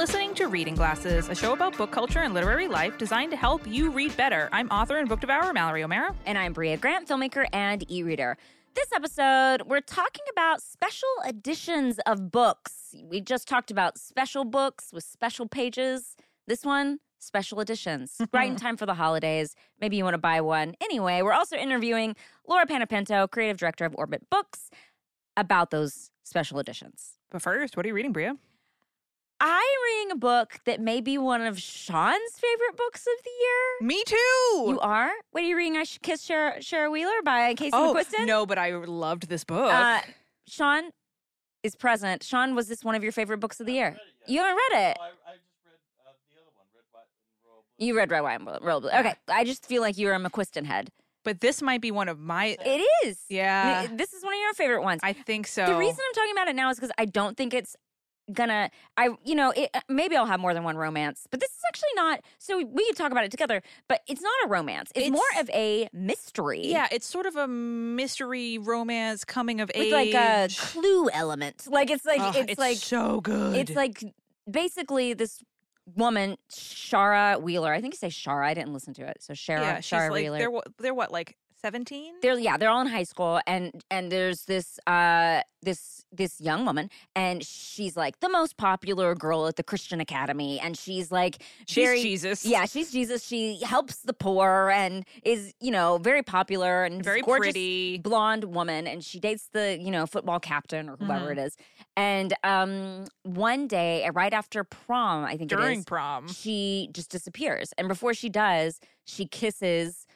[0.00, 3.66] listening to Reading Glasses, a show about book culture and literary life designed to help
[3.66, 4.48] you read better.
[4.50, 6.14] I'm author and book devourer Mallory O'Meara.
[6.24, 8.38] And I'm Brea Grant, filmmaker and e reader.
[8.74, 12.94] This episode, we're talking about special editions of books.
[13.04, 16.16] We just talked about special books with special pages.
[16.46, 18.16] This one, special editions.
[18.32, 19.54] right in time for the holidays.
[19.82, 20.76] Maybe you want to buy one.
[20.80, 22.16] Anyway, we're also interviewing
[22.48, 24.70] Lauren Panepinto, creative director of Orbit Books,
[25.36, 27.18] about those special editions.
[27.30, 28.30] But first, what are you reading, Brea?
[29.42, 29.62] I'm
[29.94, 33.88] reading a book that may be one of Sean's favorite books of the year.
[33.88, 34.16] Me too.
[34.68, 35.10] You are?
[35.30, 35.78] What are you reading?
[35.78, 38.26] I Should Kiss Shara, Shara Wheeler by Casey oh, McQuiston?
[38.26, 39.72] no, but I loved this book.
[39.72, 40.00] Uh,
[40.46, 40.90] Sean
[41.62, 42.22] is present.
[42.22, 43.96] Sean, was this one of your favorite books of the year?
[44.26, 44.96] You haven't read it.
[45.00, 47.86] Oh, I, I just read uh, the other one, Red, White, and Royal Blue.
[47.86, 48.90] You read Red, White, and Royal Blue.
[48.90, 50.90] Okay, I just feel like you're a McQuiston head.
[51.24, 52.56] but this might be one of my.
[52.64, 53.18] It is.
[53.28, 53.86] Yeah.
[53.92, 55.00] This is one of your favorite ones.
[55.02, 55.66] I think so.
[55.66, 57.76] The reason I'm talking about it now is because I don't think it's
[58.32, 58.70] gonna.
[58.96, 61.62] I, you know, it, uh, maybe I'll have more than one romance, but this is
[61.68, 62.20] actually not.
[62.38, 64.90] So we could talk about it together, but it's not a romance.
[64.94, 66.66] It's, more of a mystery.
[66.66, 69.92] Yeah, it's sort of a mystery romance coming of with age.
[69.92, 71.66] like a clue element.
[71.68, 73.56] Like it's like Ugh, it's, like so good.
[73.56, 74.02] it's like
[74.50, 75.42] basically this
[75.96, 77.72] woman Shara Wheeler.
[77.72, 78.44] I think you say Shara.
[78.44, 79.18] I didn't listen to it.
[79.20, 80.38] So Shara yeah, she's Shara like Wheeler.
[80.38, 82.14] they're they're what like seventeen.
[82.22, 86.64] they're yeah they're all in high school and and there's this uh this this young
[86.64, 91.42] woman and she's like the most popular girl at the christian academy and she's like
[91.66, 92.46] She's very Jesus.
[92.46, 97.20] yeah she's jesus she helps the poor and is you know very popular and very
[97.20, 97.98] gorgeous pretty.
[97.98, 101.32] blonde woman and she dates the you know football captain or whoever Mhm.
[101.32, 101.56] it is
[101.96, 106.26] and um one day right after prom i think it during is prom.
[106.28, 107.72] she just disappears.
[107.76, 110.06] And before she does, she kisses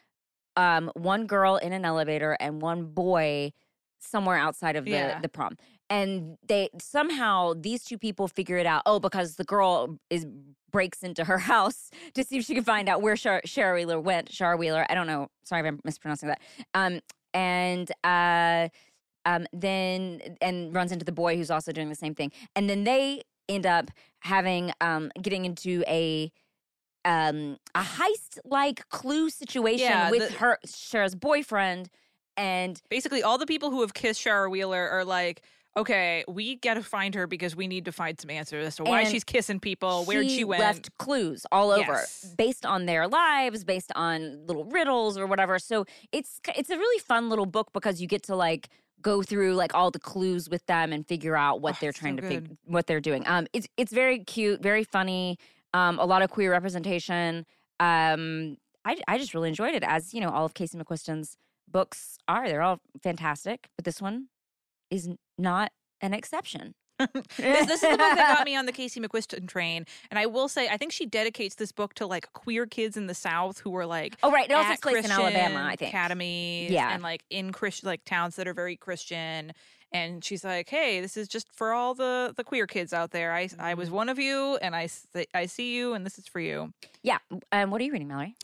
[0.57, 3.53] um, one girl in an elevator and one boy
[3.99, 5.21] somewhere outside of the, Yeah.
[5.21, 5.57] the prom.
[5.91, 8.83] And they somehow these two people figure it out.
[8.87, 10.27] Oh, because the girl is
[10.71, 14.01] breaks into her house to see if she can find out where Shar- Shara Wheeler
[14.01, 14.31] went.
[14.31, 15.29] Shara Wheeler, I don't know.
[15.45, 16.41] Sorry if I'm mispronouncing that.
[16.75, 17.01] Um,
[17.33, 18.69] and uh,
[19.25, 22.33] um, then and runs into the boy who's also doing the same thing.
[22.57, 23.91] And then they end up
[24.21, 26.33] having um, getting into a
[27.05, 31.91] um, a heist like clue situation Yeah, with the- her Shara's boyfriend.
[32.37, 35.43] And Basically, all the people who have kissed Shara Wheeler are like,
[35.77, 38.85] okay, we got to find her because we need to find some answers as to
[38.85, 40.61] why she's kissing people, where she went.
[40.61, 42.35] left clues all over Yes.
[42.37, 45.59] based on their lives, based on little riddles or whatever.
[45.59, 48.69] So it's it's a really fun little book because you get to like
[49.03, 51.99] go through like all the clues with them and figure out what Oh, they're it's
[51.99, 53.23] so trying to figure what they're doing.
[53.27, 55.39] Um, it's it's very cute, very funny.
[55.75, 57.45] Um, a lot of queer representation.
[57.81, 61.37] Um, I I just really enjoyed it as you know all of Casey McQuiston's
[61.69, 62.49] books are.
[62.49, 64.29] They're all fantastic, but this one
[64.91, 66.75] is not an exception.
[66.99, 69.85] this, this is the book that got me on the Casey McQuiston train.
[70.13, 73.09] And I will say, I think she dedicates this book to like queer kids in
[73.09, 75.89] the South who are like, Oh right, it also takes place in Alabama, I think.
[75.89, 76.95] academies, Yeah.
[76.95, 79.53] and like in Christian like towns that are very Christian.
[79.95, 83.33] And she's like, "Hey, this is just for all the the queer kids out there.
[83.33, 83.79] I I Mm-hmm.
[83.79, 84.89] was one of you, and I
[85.35, 87.19] I see you, and this is for you." Yeah.
[87.53, 88.35] Um, what are you reading, Mallory?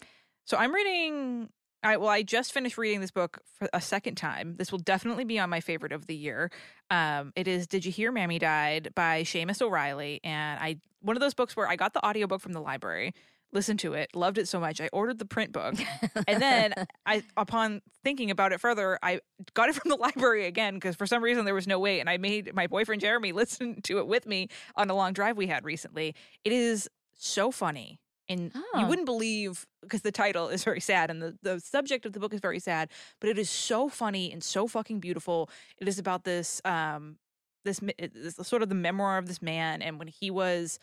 [0.47, 1.51] So I'm reading.
[1.83, 4.57] I well, I just finished reading this book for a second time.
[4.57, 6.51] This will definitely be on my favorite of the year.
[6.91, 11.21] Um, it is "Did You Hear Mammy Died" by Seamas O'Reilly, and I one of
[11.21, 13.15] those books where I got the audiobook from the library,
[13.53, 15.75] listened to it, loved it so much, I ordered the print book,
[16.29, 16.73] and then
[17.07, 19.21] I, upon thinking about it further, I
[19.55, 22.09] got it from the library again because for some reason there was no way and
[22.09, 25.47] I made my boyfriend Jeremy listen to it with me on a long drive we
[25.49, 26.15] had recently.
[26.45, 27.99] It is so funny.
[28.29, 28.87] And you Oh.
[28.87, 32.33] wouldn't believe because the title is very sad and the, the subject of the book
[32.33, 32.89] is very sad,
[33.21, 35.51] but it is so funny and so fucking beautiful.
[35.79, 37.17] It is about this um
[37.65, 40.79] this, this sort of the memoir of this man and when he was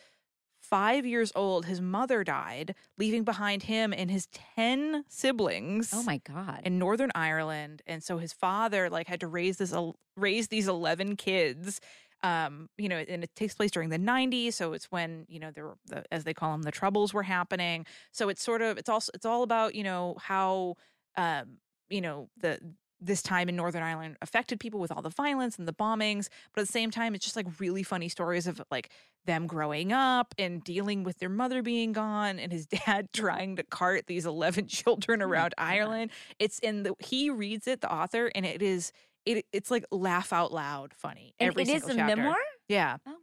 [0.70, 6.18] five years old, his mother died, leaving behind him and his ten siblings Oh my
[6.26, 6.62] god.
[6.66, 9.74] in Northern Ireland, and so his father like had to raise this
[10.16, 11.80] raise these eleven kids.
[12.24, 15.52] Um, you know, and it takes place during the '90s, so it's when you know
[15.52, 17.86] there, were the, as they call them, the troubles were happening.
[18.12, 20.76] So it's sort of it's also it's all about you know how
[21.16, 21.58] um,
[21.90, 22.60] you know the
[23.00, 26.62] this time in Northern Ireland affected people with all the violence and the bombings, but
[26.62, 28.90] at the same time, it's just like really funny stories of like
[29.26, 33.64] them growing up and dealing with their mother being gone and his dad trying to
[33.64, 35.64] cart these 11 children Oh around God.
[35.66, 36.12] Ireland.
[36.40, 38.92] It's in the he reads it, the author, and it is
[39.26, 41.34] it it's like laugh out loud funny.
[41.40, 42.16] And every it is a chapter.
[42.16, 42.38] memoir?
[42.68, 42.98] Yeah.
[43.06, 43.16] Oh.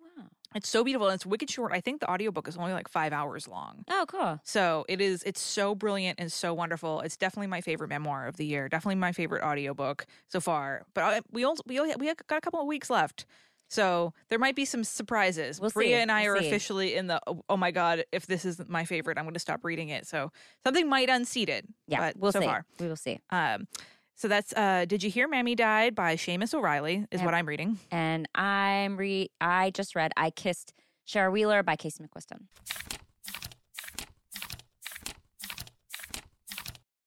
[0.54, 1.72] It's so beautiful and it's wicked short.
[1.72, 3.84] I think the audiobook is only like five hours long.
[3.90, 4.40] Oh cool.
[4.44, 7.00] So it is it's so brilliant and so wonderful.
[7.00, 8.68] It's definitely my favorite memoir of the year.
[8.68, 10.82] Definitely my favorite audiobook so far.
[10.94, 13.26] But I, we also we only, we got a couple of weeks left.
[13.70, 15.60] So there might be some surprises.
[15.60, 15.94] We'll Brea see.
[15.94, 16.46] and I We'll are see.
[16.46, 19.40] officially in the oh, oh my god, if this isn't my favorite, I'm going to
[19.40, 20.06] stop reading it.
[20.06, 20.30] So
[20.64, 21.66] something might unseat it.
[21.88, 22.46] Yeah, but we'll so see.
[22.46, 22.64] far.
[22.78, 23.18] We will see.
[23.30, 23.66] Um,
[24.14, 27.78] so that's uh, Did You Hear Mammy Died by Seamas O'Reilly is what I'm reading.
[27.90, 30.72] And I'm re I just read I Kissed
[31.06, 32.46] Shara Wheeler by Casey McQuiston.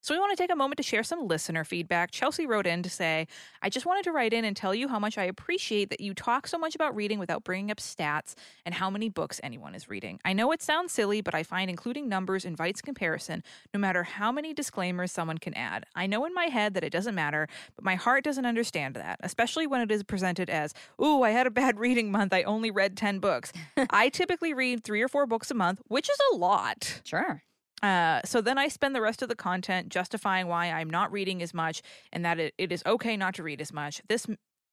[0.07, 2.11] So we want to take a moment to share some listener feedback.
[2.11, 3.27] Chelsea wrote in to say,
[3.61, 6.13] I just wanted to write in and tell you how much I appreciate that you
[6.13, 8.33] talk so much about reading without bringing up stats
[8.65, 10.21] and how many books anyone is reading.
[10.23, 13.43] I know it sounds silly, but I find including numbers invites comparison
[13.73, 15.85] no matter how many disclaimers someone can add.
[15.93, 19.19] I know in my head that it doesn't matter, but my heart doesn't understand that,
[19.23, 22.31] especially when it is presented as, ooh, I had a bad reading month.
[22.31, 23.51] I only read 10 books.
[23.89, 27.01] I typically read three or four books a month, which is a lot.
[27.03, 27.43] Sure.
[27.83, 31.43] Uh, so then I spend the rest of the content justifying why I'm not reading
[31.43, 31.81] as much
[32.11, 34.01] and that it, it is okay not to read as much.
[34.07, 34.25] This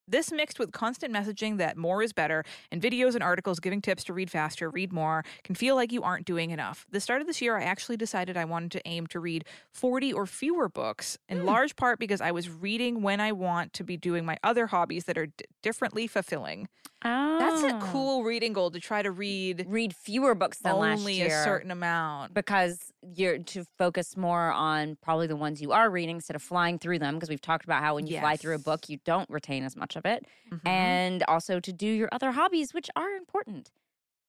[0.08, 4.04] this mixed with constant messaging that more is better and videos and articles giving tips
[4.04, 6.86] to read faster, read more, can feel like you aren't doing enough.
[6.90, 10.12] The start of this year, I actually decided I wanted to aim to read 40
[10.12, 11.46] or fewer books, in hmm.
[11.46, 15.04] large part because I was reading when I want to be doing my other hobbies
[15.04, 16.68] that are d- differently fulfilling.
[17.04, 17.38] Oh.
[17.38, 17.90] That's a ah.
[17.92, 21.26] cool reading goal to try to read Read fewer books than last year.
[21.26, 22.32] only a certain amount.
[22.32, 26.78] because you're to focus more on probably the ones you are reading instead of flying
[26.78, 29.28] through them because we've talked about how when you fly through a book you don't
[29.28, 30.60] retain as much of it Mhm.
[30.68, 33.70] and also to do your other hobbies which are important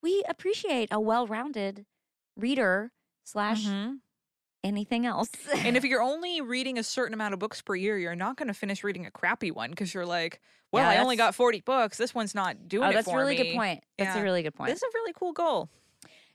[0.02, 1.86] we appreciate a well-rounded
[2.36, 2.92] reader
[3.24, 4.00] slash Mhm.
[4.64, 5.30] anything else
[5.64, 8.48] and if you're only reading a certain amount of books per year, you're not going
[8.48, 10.40] to finish reading a crappy one because you're like,
[10.72, 11.96] well, Yeah, I only got 40 books.
[11.98, 14.54] This one's not doing oh it that's a really good point that's a really good
[14.54, 15.70] point This is a really cool goal.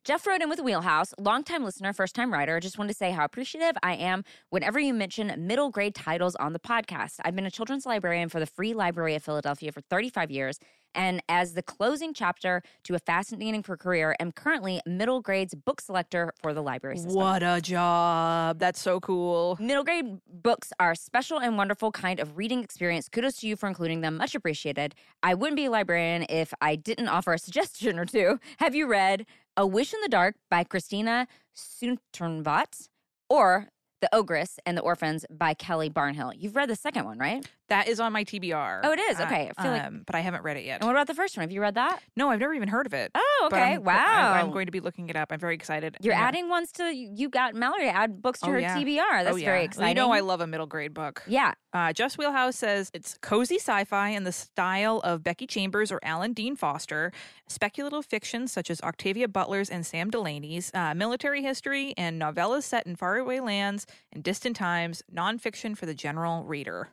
[0.04, 2.60] Jeff wrote in with Wheelhouse, longtime listener, first time writer.
[2.60, 6.54] Just wanted to say how appreciative I am whenever you mention middle grade titles on
[6.54, 7.20] the podcast.
[7.24, 10.58] I've been a children's librarian for the Free Library of Philadelphia for 35 years.
[10.94, 15.82] And as the closing chapter to a fascinating career, I am currently middle grades book
[15.82, 17.16] selector for the library system.
[17.16, 18.60] What a job.
[18.60, 19.58] That's so cool.
[19.60, 23.08] Middle grade books are a special and wonderful kind of reading experience.
[23.08, 24.18] Kudos to you for including them.
[24.18, 24.96] Much appreciated.
[25.24, 28.40] I wouldn't be a librarian if I didn't offer a suggestion or two.
[28.58, 29.26] Have you read
[29.58, 32.88] A Wish in the Dark by Christina Soontornvat
[33.30, 33.70] or
[34.02, 36.34] The Ogress and the Orphans by Kelly Barnhill?
[36.36, 37.46] You've read the second one, right?
[37.70, 38.82] That is on my TBR.
[38.84, 39.20] Oh, it is?
[39.20, 39.50] Uh, Okay.
[39.56, 40.82] I feel like- um, but I haven't read it yet.
[40.82, 41.44] And what about the first one?
[41.44, 42.02] Have you read that?
[42.18, 43.12] No, I've never even heard of it.
[43.16, 43.62] Oh, okay.
[43.74, 44.34] I'm- wow.
[44.34, 45.32] I, am going to be looking it up.
[45.32, 45.96] I'm very excited.
[46.02, 46.22] You're Yeah.
[46.22, 48.76] adding ones to you got Mallory to add books to Oh, her yeah.
[48.76, 49.24] TBR.
[49.24, 49.46] That's oh, yeah.
[49.46, 49.90] very Well, exciting.
[49.90, 51.24] You know, I love a middle grade book.
[51.28, 51.54] yeah.
[51.74, 56.02] Uh, Just Wheelhouse says it's cozy sci fi in the style of Becky Chambers or
[56.04, 57.14] Alan Dean Foster,
[57.48, 62.86] speculative fiction such as Octavia Butler's and Sam Delany's, uh, military history, and novellas set
[62.86, 66.90] in faraway lands and distant times, nonfiction for the general reader.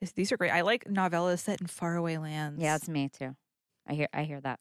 [0.00, 0.50] This, these are great.
[0.50, 2.60] I like novellas set in faraway lands.
[2.60, 3.36] Yeah, that's me too.
[3.86, 4.60] I hear I hear that.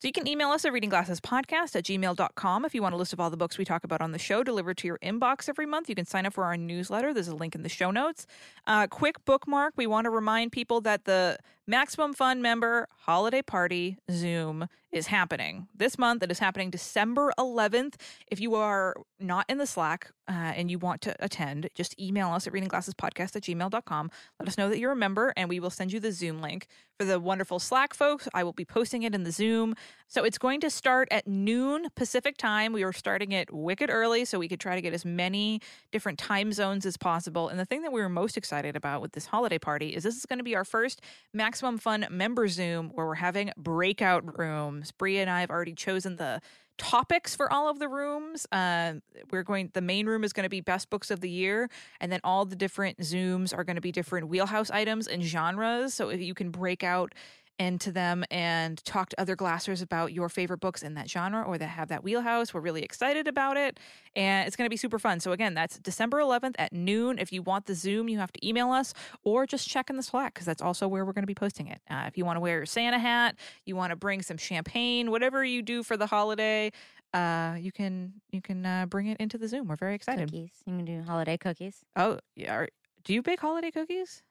[0.00, 3.20] So you can email us at readingglassespodcast at gmail.com if you want a list of
[3.20, 5.90] all the books we talk about on the show delivered to your inbox every month.
[5.90, 7.12] You can sign up for our newsletter.
[7.12, 8.26] There's a link in the show notes.
[8.66, 9.74] Uh, quick bookmark.
[9.76, 11.36] We want to remind people that the
[11.66, 16.22] Maximum Fun member holiday party Zoom is happening this month.
[16.22, 17.94] It is happening December 11th.
[18.26, 22.30] If you are not in the Slack uh, and you want to attend, just email
[22.30, 24.10] us at readingglassespodcast at gmail.com.
[24.40, 26.66] Let us know that you're a member and we will send you the Zoom link.
[26.98, 29.74] For the wonderful Slack folks, I will be posting it in the Zoom.
[30.08, 32.72] So it's going to start at noon Pacific time.
[32.72, 35.60] We were starting it wicked early so we could try to get as many
[35.92, 37.48] different time zones as possible.
[37.48, 40.16] And the thing that we were most excited about with this holiday party is this
[40.16, 41.00] is going to be our first
[41.32, 44.90] Maximum Fun member Zoom where we're having breakout rooms.
[44.92, 46.40] Brea and I have already chosen the
[46.80, 48.46] topics for all of the rooms.
[48.50, 48.94] Uh,
[49.30, 49.70] we're going.
[49.74, 51.68] The main room is going to be best books of the year,
[52.00, 55.92] and then all the different zooms are going to be different wheelhouse items and genres.
[55.92, 57.14] So if you can break out
[57.60, 61.58] into them and talk to other glassers about your favorite books in that genre or
[61.58, 62.54] that have that wheelhouse.
[62.54, 63.78] We're really excited about it
[64.16, 65.20] and it's going to be super fun.
[65.20, 67.18] So again, that's December 11th at noon.
[67.18, 70.02] If you want the Zoom, you have to email us or just check in the
[70.02, 71.82] Slack because that's also where we're going to be posting it.
[71.90, 73.36] Uh, if you want to wear your Santa hat,
[73.66, 76.72] you want to bring some champagne, whatever you do for the holiday,
[77.12, 79.66] uh, you can you can uh, bring it into the Zoom.
[79.68, 80.30] We're very excited.
[80.30, 80.52] Cookies.
[80.64, 81.84] You can do holiday cookies.
[81.96, 82.68] Oh yeah, are,
[83.04, 84.22] do you bake holiday cookies?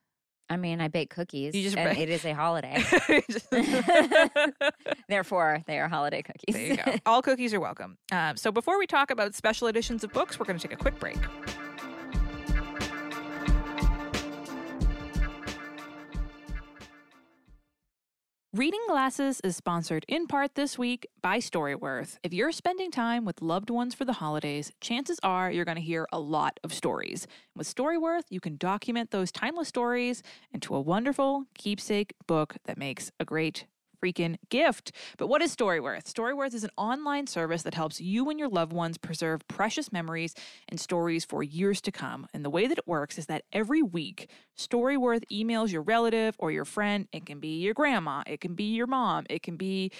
[0.49, 1.53] I mean, I bake cookies.
[1.53, 2.83] You just and bake- it is a holiday.
[5.07, 6.57] Therefore, they are holiday cookies.
[6.57, 6.95] you go.
[7.05, 7.97] All cookies are welcome.
[8.11, 10.81] Um, so before we talk about special editions of books, we're going to take a
[10.81, 11.17] quick break.
[18.55, 22.17] Reading Glasses is sponsored in part this week by Storyworth.
[22.23, 25.83] If you're spending time with loved ones for the holidays, chances are you're going to
[25.83, 27.27] hear a lot of stories.
[27.55, 33.11] With Storyworth, you can document those timeless stories into a wonderful keepsake book that makes
[33.19, 33.67] a great
[34.03, 34.91] freaking gift.
[35.17, 36.11] But what is Storyworth?
[36.11, 40.33] Storyworth is an online service that helps you and your loved ones preserve precious memories
[40.67, 42.27] and stories for years to come.
[42.33, 46.51] And the way that it works is that every week, Storyworth emails your relative or
[46.51, 47.07] your friend.
[47.11, 49.91] It can be your grandma, it can be your mom, it can be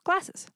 [0.04, 0.48] Glasses.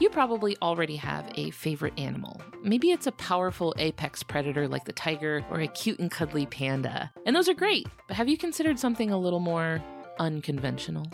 [0.00, 2.40] You probably already have a favorite animal.
[2.64, 7.12] Maybe it's a powerful apex predator like the tiger or a cute and cuddly panda.
[7.24, 9.80] And those are great, but have you considered something a little more
[10.18, 11.06] unconventional?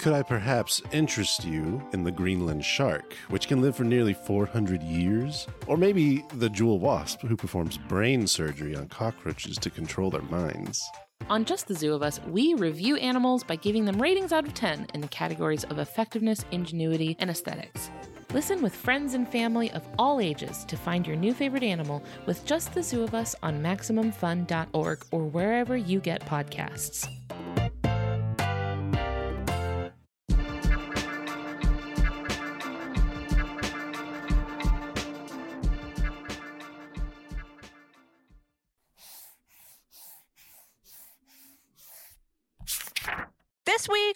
[0.00, 4.82] Could I perhaps interest you in the Greenland shark, which can live for nearly 400
[4.82, 5.46] years?
[5.66, 10.82] Or maybe the jewel wasp, who performs brain surgery on cockroaches to control their minds?
[11.28, 14.54] On Just the Zoo of Us, we review animals by giving them ratings out of
[14.54, 17.90] 10 in the categories of effectiveness, ingenuity, and aesthetics.
[18.32, 22.46] Listen with friends and family of all ages to find your new favorite animal with
[22.46, 27.06] Just the Zoo of Us on MaximumFun.org or wherever you get podcasts.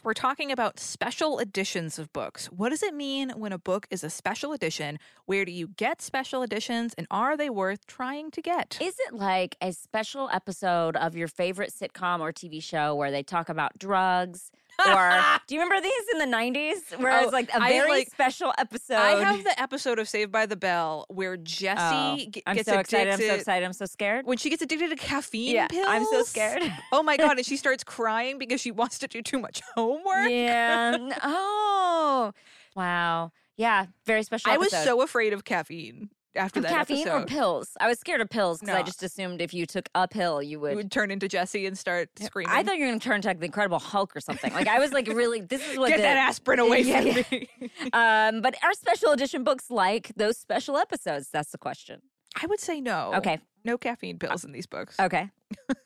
[0.04, 2.46] We're talking about special editions of books.
[2.46, 4.98] What does it mean when a book is a special edition?
[5.24, 6.94] Where do you get special editions?
[6.98, 8.78] And are they worth trying to get?
[8.82, 13.22] Is it like a special episode of your favorite sitcom or TV show where they
[13.22, 14.50] talk about drugs?
[14.86, 18.10] Or do you remember these in the 90s where Oh, was like a very like-
[18.10, 18.94] special episode?
[18.96, 22.68] I have the episode of Saved by the Bell where Jessie Oh, g- I'm gets
[22.68, 23.12] so excited.
[23.12, 23.64] I'm so excited.
[23.64, 24.26] I'm so scared.
[24.26, 25.86] When she gets addicted to caffeine Yeah, pills.
[25.88, 26.62] I'm so scared.
[26.92, 27.36] Oh my god!
[27.38, 30.30] And she starts crying because she wants to do too much homework.
[30.30, 30.96] Yeah.
[31.22, 32.32] Oh,
[32.76, 33.32] wow.
[33.56, 33.86] Yeah.
[34.06, 34.50] Very special.
[34.50, 37.22] I was so afraid of caffeine after that caffeine episode.
[37.22, 37.76] or pills.
[37.80, 40.60] I was scared of pills because I just assumed if you took a pill, you
[40.60, 40.70] would.
[40.72, 42.52] You would turn into Jessie and start screaming.
[42.54, 44.52] I thought you were going to turn into like the Incredible Hulk or something.
[44.52, 45.40] Like I was like really.
[45.40, 47.22] This is what Get the, that aspirin away Yeah, from yeah.
[47.30, 47.48] me.
[47.92, 51.28] Um, but are special edition books like those special episodes?
[51.30, 52.02] That's the question.
[52.40, 53.12] I would say no.
[53.14, 53.38] Okay.
[53.64, 54.98] No caffeine pills in these books.
[54.98, 55.30] Okay.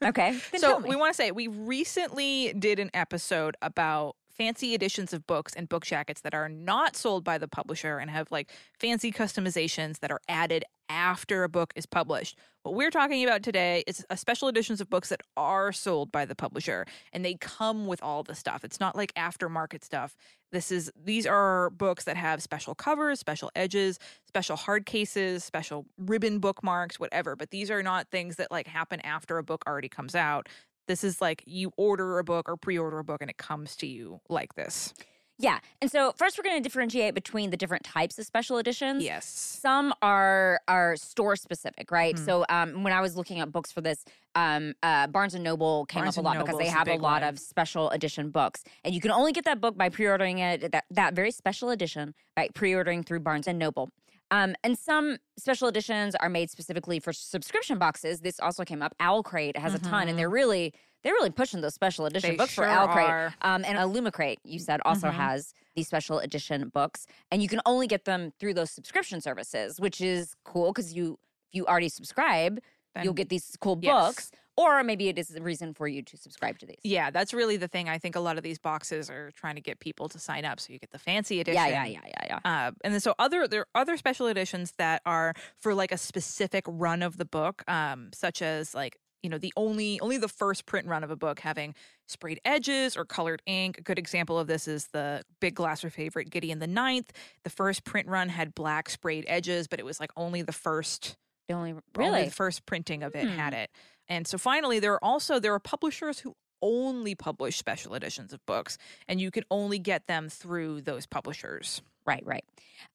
[0.02, 0.38] Okay.
[0.56, 5.52] So we want to say we recently did an episode about fancy editions of books
[5.54, 9.98] and book jackets that are not sold by the publisher and have like fancy customizations
[9.98, 12.38] that are added after a book is published.
[12.62, 16.24] What we're talking about today is a special editions of books that are sold by
[16.24, 18.64] the publisher and they come with all the stuff.
[18.64, 20.16] It's not like aftermarket stuff.
[20.52, 25.84] This is these are books that have special covers, special edges, special hard cases, special
[25.98, 27.36] ribbon bookmarks, whatever.
[27.36, 30.48] But these are not things that like happen after a book already comes out.
[30.88, 33.86] This is like you order a book or pre-order a book and it comes to
[33.86, 34.92] you like this.
[35.38, 35.60] yeah.
[35.80, 39.04] And so first, we're going to differentiate between the different types of special editions.
[39.04, 39.24] Yes.
[39.26, 42.16] Some are are store specific, right?
[42.16, 42.24] Mhm.
[42.24, 44.04] So um, when I was looking at books for this,
[44.34, 46.88] um, uh, Barnes and Noble came Barnes up a lot because they Noble's a have
[46.88, 47.28] a lot one.
[47.28, 50.84] of special edition books, and you can only get that book by pre-ordering it that
[50.90, 53.90] that very special edition by pre-ordering through Barnes and Noble.
[54.30, 58.20] Um, and some special editions are made specifically for subscription boxes.
[58.20, 58.94] This also came up.
[59.00, 60.72] Owl Crate has a ton, and they're really
[61.04, 63.32] they're really pushing those special edition They books sure for Owl Crate.
[63.42, 65.12] Um, and Illumicrate, you said, also Mhm.
[65.14, 69.78] has these special edition books, and you can only get them through those subscription services,
[69.78, 71.18] which is cool because you
[71.50, 72.58] if you already subscribe,
[73.04, 74.06] you'll get these cool yes.
[74.06, 74.30] books.
[74.58, 76.80] Or maybe it is the reason for you to subscribe to these.
[76.82, 77.88] Yeah, that's really the thing.
[77.88, 80.58] I think a lot of these boxes are trying to get people to sign up,
[80.58, 81.54] so you get the fancy edition.
[81.54, 82.66] yeah, yeah, yeah, yeah, yeah.
[82.66, 85.96] Uh, and then so other there are other special editions that are for like a
[85.96, 90.26] specific run of the book, um, such as like you know the only only the
[90.26, 91.72] first print run of a book having
[92.08, 93.78] sprayed edges or colored ink.
[93.78, 97.12] A good example of this is the big Glasser favorite Gideon the Ninth.
[97.44, 101.16] The first print run had black sprayed edges, but it was like only the first
[101.48, 103.36] The only only really the first printing of it Hmm.
[103.36, 103.70] had it.
[104.08, 108.44] And so finally, there are also there are publishers who only publish special editions of
[108.46, 108.78] books,
[109.08, 111.82] and you can only get them through those publishers.
[112.04, 112.44] Right, right.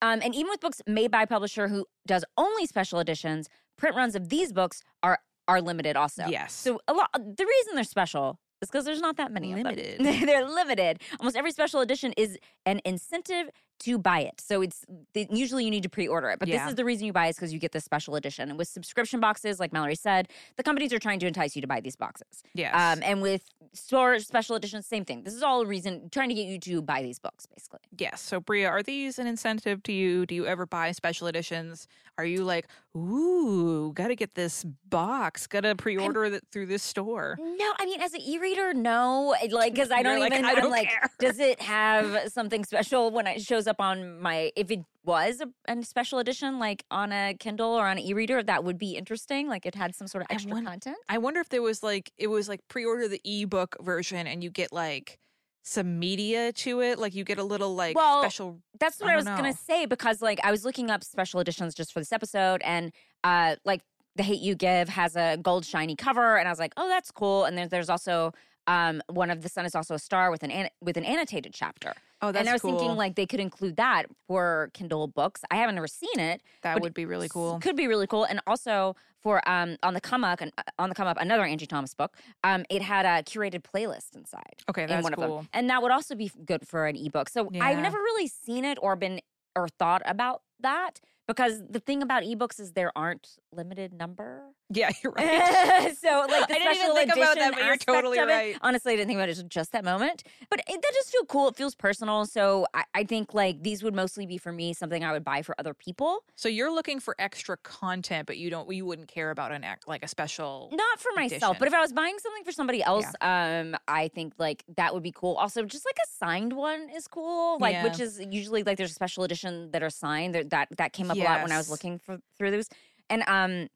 [0.02, 3.96] Um, and even with books made by a publisher who does only special editions, print
[3.96, 6.26] runs of these books are are limited also.
[6.28, 6.54] Yes.
[6.54, 7.10] So a lot.
[7.14, 10.00] The reason they're special is because there's not that many Limited.
[10.00, 10.26] of them.
[10.26, 11.02] they're limited.
[11.20, 13.50] Almost every special edition is an incentive
[13.84, 14.42] to buy it.
[14.42, 16.64] So it's usually you need to pre-order it, but Yeah.
[16.64, 18.50] this is the reason you buy is because you get the special edition.
[18.50, 21.68] And with subscription boxes, like Mallory said, the companies are trying to entice you to
[21.68, 22.44] buy these boxes.
[22.54, 22.74] yes.
[22.76, 25.24] Um, and with store special editions, same thing.
[25.24, 27.80] This is all a reason trying to get you to buy these books, basically.
[27.98, 28.22] Yes.
[28.22, 30.26] So, Brea, are these an incentive to you?
[30.26, 31.88] Do you ever buy special editions?
[32.20, 36.68] Are you like, ooh, got to get this box, got to pre order it through
[36.68, 37.38] this store?
[37.40, 39.36] No, I mean, as an e-reader, no.
[39.50, 40.46] Like, because I don't like, even.
[40.46, 41.10] I I'm don't like, care.
[41.20, 44.52] does it have something special when it shows up on my?
[44.56, 48.42] If it was a, a special edition, like on a Kindle or on an e-reader,
[48.44, 49.48] that would be interesting.
[49.48, 50.98] Like, it had some sort of I extra content.
[51.10, 54.44] I wonder if there was like, it was like pre order the ebook version and
[54.44, 55.20] you get like
[55.64, 57.00] some media to it.
[57.00, 58.60] Like, you get a little like Well, special.
[58.80, 61.40] That's what I I, was don't gonna say because, like, I was looking up special
[61.40, 62.92] editions just for this episode, and
[63.24, 63.82] uh, like,
[64.16, 67.12] the Hate You Give has a gold shiny cover, and I was like, oh, that's
[67.12, 67.46] cool.
[67.46, 68.34] And then there's also.
[68.68, 71.54] Um, one of the sun is also a star with an, an with an annotated
[71.54, 71.94] chapter.
[72.22, 72.78] Oh, that's and I was cool.
[72.80, 75.42] thinking like they could include that for Kindle books.
[75.52, 76.42] I haven't ever seen it.
[76.62, 77.60] that but would be really cool.
[77.60, 78.24] Could be really cool.
[78.24, 81.66] And also for um on the come up and on the come up another Angie
[81.66, 82.16] Thomas book.
[82.44, 85.38] Um, it had a curated playlist inside Okay, in that's one of cool.
[85.38, 87.30] them, and that would also be good for an ebook.
[87.30, 89.20] So I've never really seen it or been
[89.56, 94.42] or thought about that because the thing about ebooks is there aren't limited number.
[94.70, 95.96] Yeah, you're right.
[95.98, 98.58] so like the I didn't even special think about that, but you're totally right.
[98.62, 100.24] Honestly, I didn't think about it just that moment.
[100.50, 101.48] But it, that just feel cool.
[101.50, 102.26] It feels personal.
[102.26, 105.42] So I, I think like these would mostly be for me something I would buy
[105.42, 109.32] for other people, so you're looking for extra content, but you don't, you wouldn't care
[109.32, 110.70] about an act like a special.
[110.72, 111.42] not for myself.
[111.42, 111.56] Edition.
[111.60, 115.04] But if I was buying something for somebody else, um, I think like that would
[115.04, 115.36] be cool.
[115.36, 117.58] Also, just like a signed one is cool.
[117.60, 120.36] Like which is usually like there's a special edition that are signed.
[120.36, 122.70] That that came up a lot when I was looking for through those,
[123.10, 123.68] and um.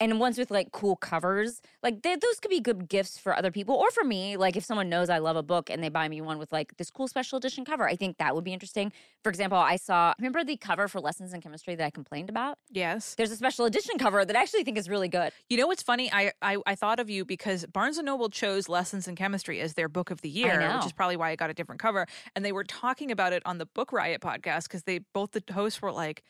[0.00, 3.50] And ones with like cool covers, like they, those could be good gifts for other
[3.50, 4.36] people or for me.
[4.36, 6.76] Like if someone knows I love a book and they buy me one with like
[6.76, 8.92] this cool special edition cover, I think that would be interesting.
[9.24, 12.58] For example, I saw remember the cover for Lessons in Chemistry that I complained about.
[12.70, 13.16] Yes.
[13.16, 15.32] There's a special edition cover that I actually think is really good.
[15.50, 16.12] You know what's funny?
[16.12, 19.74] I, I I thought of you because Barnes and Noble chose Lessons in Chemistry as
[19.74, 22.06] their book of the year, which is probably why it got a different cover.
[22.36, 25.42] And they were talking about it on the Book Riot podcast because they both the
[25.52, 26.22] hosts were like,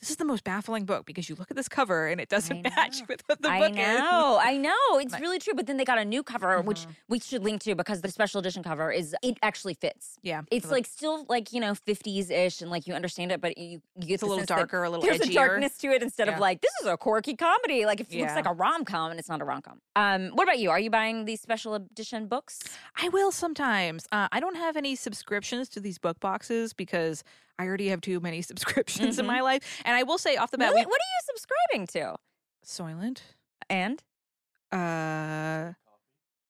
[0.00, 2.62] "This is the most baffling book because you look at this cover and it doesn't
[2.76, 4.40] match with what the I book know, I know.
[4.42, 4.98] I know.
[4.98, 5.54] It's really true.
[5.54, 6.96] But then they got a new cover, which Mhm.
[7.08, 10.18] we should link to because the special edition cover is it actually fits.
[10.22, 13.56] Yeah, It's like still like you know 50s ish, and like you understand it, but
[13.56, 15.30] you you get it's a little darker, a little There's edgier.
[15.30, 16.34] a darkness to it instead Yeah.
[16.34, 17.86] of like this is a quirky comedy.
[17.86, 19.80] Like it looks like a rom com, and it's not a rom com.
[19.96, 20.70] Um, what about you?
[20.70, 22.60] Are you buying these special edition books?
[22.96, 24.06] I will sometimes.
[24.12, 27.22] Uh, I don't have any subscriptions to these book boxes because
[27.58, 29.28] I already have too many subscriptions in Mhm.
[29.28, 29.82] my life.
[29.84, 30.82] And I will say off the bat, Really?
[30.82, 32.16] we What are you subscribing to?
[32.66, 33.18] Soylent,
[33.70, 34.02] And
[34.72, 35.74] uh,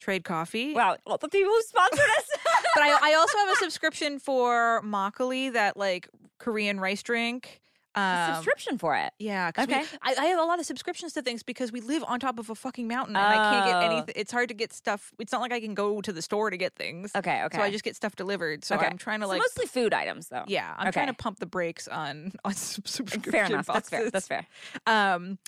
[0.00, 0.74] Trade Coffee.
[0.74, 2.28] wow, all the people who sponsored us.
[2.74, 7.60] but I, I also have a subscription for Makgeolli, that like Korean rice drink.
[7.96, 9.12] Um, subscription for it.
[9.18, 9.84] Yeah, 'cause we- Okay.
[10.02, 12.50] I, I have a lot of subscriptions to things because we live on top of
[12.50, 13.80] a fucking mountain and I can't get Oh.
[13.80, 14.14] anything.
[14.16, 15.12] It's hard to get stuff.
[15.18, 17.12] It's not like I can go to the store to get things.
[17.14, 17.56] Okay, okay.
[17.58, 18.64] So I just get stuff delivered.
[18.64, 18.86] So Okay.
[18.86, 20.44] I'm trying to So like, mostly food items though.
[20.46, 23.66] yeah, I'm trying to pump the brakes on on sub- subscription Fair enough.
[23.66, 24.10] That's fair.
[24.10, 24.46] That's fair.
[24.86, 25.38] Um,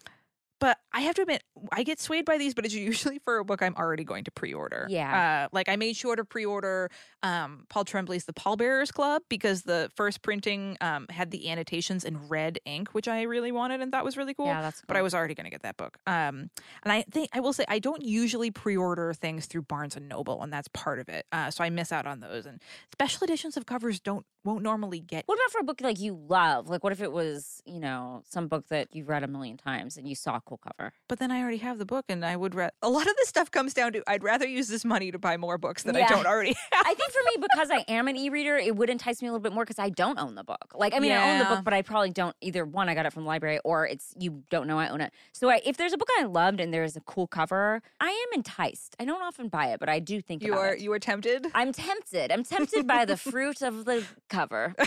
[0.58, 1.42] but I have to admit,
[1.72, 4.30] I get swayed by these, but it's usually for a book I'm already going to
[4.30, 4.86] pre-order.
[4.88, 5.46] Yeah.
[5.46, 6.90] Uh, like I made sure to pre-order
[7.22, 12.28] um, Paul Tremblay's The Pallbearers Club because the first printing um, had the annotations in
[12.28, 14.46] red ink, which I really wanted and thought was really cool.
[14.46, 15.98] Yeah, that's But I was already going to get that book.
[16.06, 16.50] Um,
[16.82, 20.42] and I think I will say I don't usually pre-order things through Barnes and Noble,
[20.42, 21.26] and that's part of it.
[21.32, 22.46] Uh, so I miss out on those.
[22.46, 25.98] And special editions of covers don't won't normally get What about for a book like
[25.98, 26.68] you love?
[26.68, 29.96] Like, what if it was, you know, some book that you've read a million times
[29.96, 30.92] and you saw a cool cover?
[31.08, 32.54] But then I already have the book, and I would.
[32.54, 32.70] read.
[32.82, 35.36] a lot of this stuff comes down to I'd rather use this money to buy
[35.36, 36.66] more books that I don't already have.
[36.86, 39.42] I think for me, because I am an e-reader, it would entice me a little
[39.42, 40.72] bit more because I don't own the book.
[40.74, 42.64] Like, I mean, I own the book, but I probably don't either.
[42.64, 45.12] One, I got it from the library, or it's you don't know I own it.
[45.32, 48.38] So, I, if there's a book I loved and there's a cool cover, I am
[48.38, 48.94] enticed.
[49.00, 50.80] I don't often buy it, but I do think You are it.
[50.80, 51.46] you are tempted.
[51.54, 52.30] I'm tempted.
[52.30, 54.04] I'm tempted by the fruit of the
[54.36, 54.74] cover.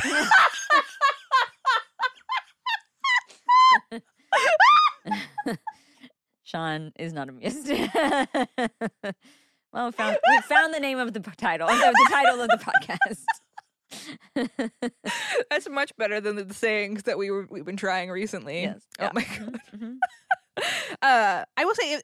[6.44, 7.68] Sean is not amused.
[7.70, 7.84] well,
[9.86, 13.24] we found, we found the name of the title, of the title of the podcast.
[15.50, 18.62] That's much better than the sayings that we were we've been trying recently.
[18.64, 18.82] Yes.
[19.00, 19.12] Oh Yeah.
[19.14, 19.60] my god.
[19.76, 19.98] Mhm.
[21.02, 22.02] Uh, I will say,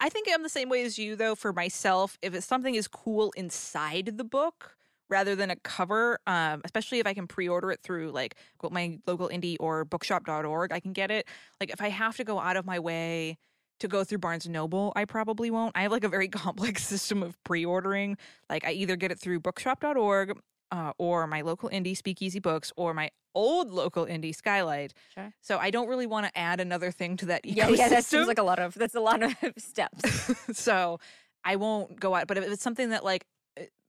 [0.00, 1.34] I think I'm the same way as you though.
[1.34, 4.76] For myself, if it's something is cool inside the book
[5.10, 8.36] rather than a cover, um, especially if I can pre-order it through like
[8.70, 11.26] my local indie or bookshop.org, I can get it.
[11.60, 13.36] Like if I have to go out of my way
[13.80, 15.76] to go through Barnes and Noble, I probably won't.
[15.76, 18.16] I have like a very complex system of pre-ordering.
[18.48, 20.38] Like I either get it through bookshop.org
[20.70, 24.94] uh, or my local indie Speakeasy Books or my old local indie Skylight.
[25.14, 25.32] Sure.
[25.40, 27.56] So I don't really want to add another thing to that ecosystem.
[27.56, 30.32] Yeah, yeah, that seems like a lot of that's a lot of steps.
[30.58, 30.98] so
[31.44, 32.26] I won't go out.
[32.26, 33.24] But if it's something that like,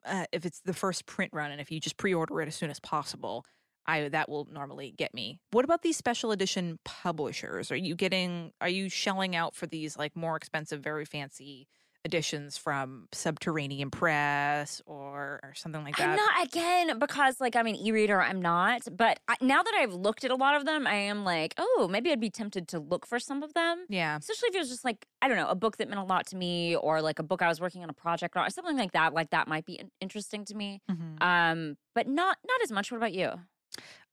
[0.05, 2.69] uh, if it's the first print run, and if you just pre-order it as soon
[2.69, 3.45] as possible,
[3.85, 5.39] I that will normally get me.
[5.51, 7.71] What about these special edition publishers?
[7.71, 8.51] Are you getting?
[8.61, 11.67] Are you shelling out for these like more expensive, very fancy
[12.03, 16.09] editions from Subterranean Press or or something like that?
[16.09, 18.21] I'm not again because like I'm an e-reader.
[18.21, 21.23] I'm not, but I, now that I've looked at a lot of them, I am
[21.23, 23.85] like, oh, maybe I'd be tempted to look for some of them.
[23.89, 24.17] yeah.
[24.17, 26.25] Especially if it was just like I don't know, a book that meant a lot
[26.27, 28.93] to me, or like a book I was working on a project or something like
[28.93, 29.13] that.
[29.13, 30.81] Like that might be interesting to me.
[30.89, 31.21] Mhm.
[31.21, 32.91] Um, but not not as much.
[32.91, 33.31] What about you?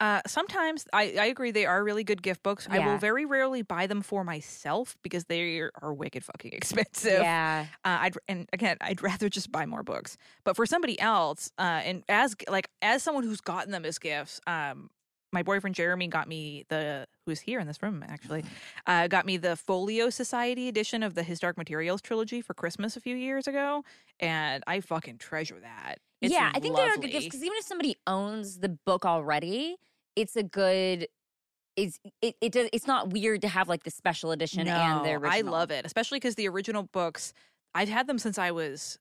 [0.00, 2.68] Uh, sometimes I, I agree they are really good gift books.
[2.70, 7.20] I will very rarely buy them for myself because they are wicked fucking expensive.
[7.22, 10.16] Yeah, Uh, I'd and again, I'd rather just buy more books.
[10.44, 14.40] But for somebody else, uh, and as like as someone who's gotten them as gifts,
[14.46, 14.90] um,
[15.32, 18.44] my boyfriend Jeremy got me the who's here in this room actually,
[18.86, 22.96] uh, got me the Folio Society edition of the His Dark Materials trilogy for Christmas
[22.96, 23.84] a few years ago,
[24.20, 25.96] and I fucking treasure that.
[26.20, 26.50] It's yeah.
[26.54, 29.76] I think they are good gifts because even if somebody owns the book already,
[30.16, 31.08] it's a good.
[31.76, 32.68] It's it, it does.
[32.72, 35.30] It's not weird to have like the special edition and the original.
[35.30, 37.32] I love it, especially because the original books
[37.74, 38.98] I've had them since I was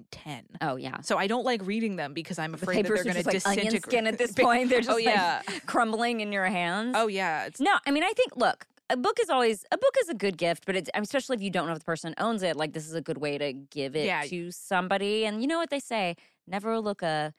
[0.00, 0.44] like ten.
[0.60, 1.00] Oh yeah.
[1.02, 3.46] So I don't like reading them because I'm The afraid that they're going to just
[3.46, 3.82] like disintegrate.
[3.84, 4.68] skin at this point.
[4.70, 5.42] They're oh, just oh like yeah.
[5.66, 6.94] crumbling in your hands.
[6.96, 7.46] oh yeah.
[7.46, 10.14] It's No, I mean, I think, look, a book is always, a book is a
[10.14, 12.72] good gift, but it's, especially if you don't know if the person owns it, like
[12.72, 14.22] this is a good way to give it Yeah.
[14.24, 15.24] to somebody.
[15.26, 16.16] And you know what they say?
[16.48, 17.32] Never look a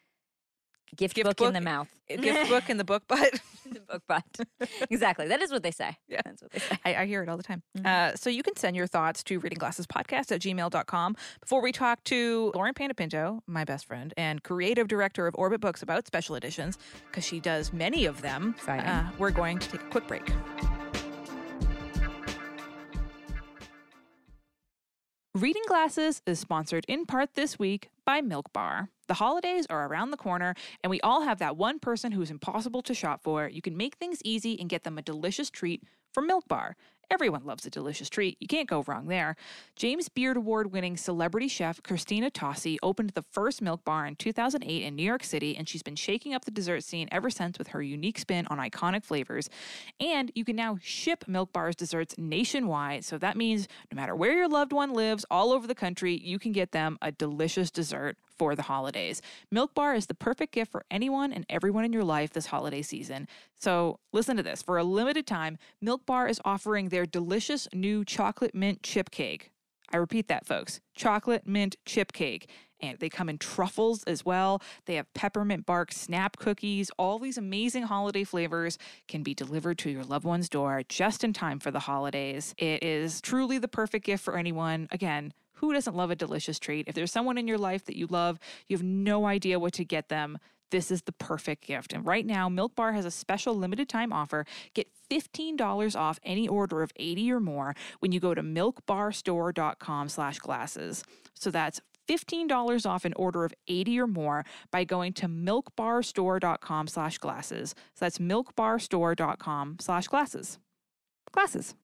[0.96, 1.88] gift, Gift book, in the mouth.
[2.10, 3.40] a gift book in the book, but
[3.72, 4.24] the book butt.
[4.90, 5.28] exactly.
[5.28, 5.98] That is what they say.
[6.08, 6.22] Yeah.
[6.26, 6.78] That's what they say.
[6.86, 7.64] I, I hear it all the time.
[7.78, 7.86] Mhm.
[7.86, 11.16] Uh, so you can send your thoughts to readingglassespodcast at gmail.com.
[11.40, 15.82] Before we talk to Lauren Panepinto, my best friend and creative director of Orbit Books
[15.82, 16.78] about special editions,
[17.08, 20.30] because she does many of them, uh, we're going to take a quick break.
[25.34, 28.90] Reading Glasses is sponsored in part this week by Milk Bar.
[29.08, 32.82] The holidays are around the corner, and we all have that one person who's impossible
[32.82, 33.48] to shop for.
[33.48, 36.76] You can make things easy and get them a delicious treat from Milk Bar.
[37.12, 38.38] Everyone loves a delicious treat.
[38.40, 39.36] You can't go wrong there.
[39.76, 44.82] James Beard Award winning celebrity chef Christina Tosi opened the first Milk Bar in 2008
[44.82, 47.68] in New York City, and she's been shaking up the dessert scene ever since with
[47.68, 49.50] her unique spin on iconic flavors.
[50.00, 53.04] And you can now ship Milk Bar's desserts nationwide.
[53.04, 56.40] So that means no matter where your loved one lives, all over the country, you
[56.40, 59.22] can get them a delicious dessert for the holidays.
[59.52, 62.82] Milk Bar is the perfect gift for anyone and everyone in your life this holiday
[62.82, 63.28] season.
[63.54, 64.64] So listen to this.
[64.64, 69.52] For a limited time, Milk Bar is offering their delicious new chocolate mint chip cake.
[69.94, 70.82] I repeat that, folks.
[70.96, 72.50] Chocolate mint chip cake.
[72.80, 74.60] And they come in truffles as well.
[74.88, 76.90] They have peppermint bark snap cookies.
[76.98, 81.32] All these amazing holiday flavors can be delivered to your loved one's door just in
[81.32, 82.56] time for the holidays.
[82.58, 84.88] It is truly the perfect gift for anyone.
[84.90, 86.88] Again, who doesn't love a delicious treat?
[86.88, 89.86] If there's someone in your life that you love, you have no idea what to
[89.86, 90.38] get them.
[90.72, 91.92] this is the perfect gift.
[91.92, 94.46] And right now, Milk Bar has a special limited time offer.
[94.74, 100.40] Get $15 off any order of 80 or more when you go to milkbarstore.com slash
[100.40, 101.04] glasses.
[101.34, 107.18] So that's $15 off an order of 80 or more by going to milkbarstore.com slash
[107.18, 107.76] glasses.
[107.94, 110.58] So that's milkbarstore.com slash glasses.
[111.32, 111.76] Glasses.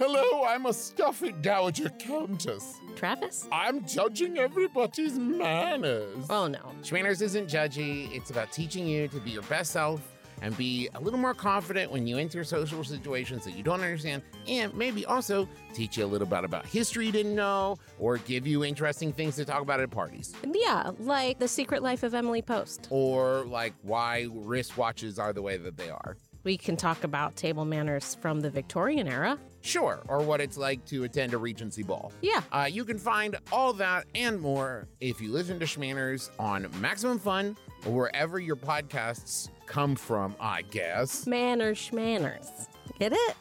[0.00, 2.80] Hello, I'm a stuffy dowager countess.
[2.96, 3.46] Travis?
[3.52, 6.24] I'm judging everybody's manners.
[6.30, 6.72] Oh no.
[6.80, 8.10] Schmanners isn't judgy.
[8.16, 10.00] It's about teaching you to be your best self
[10.40, 14.22] and be a little more confident when you enter social situations that you don't understand,
[14.48, 18.46] and maybe also teach you a little bit about history you didn't know, or give
[18.46, 22.40] you interesting things to talk about at parties, Yeah, like the secret life of Emily
[22.40, 22.88] Post.
[22.88, 26.16] or like why wristwatches are the way that they are.
[26.42, 29.38] We can talk about table manners from the Victorian era.
[29.62, 32.12] Sure, or what it's like to attend a Regency ball.
[32.22, 32.40] Yeah.
[32.50, 37.18] Uh, you can find all that and more if you listen to Schmanners on Maximum
[37.18, 41.26] Fun or wherever your podcasts come from, I guess.
[41.26, 42.66] Manners, schmanners.
[42.98, 43.36] Get it?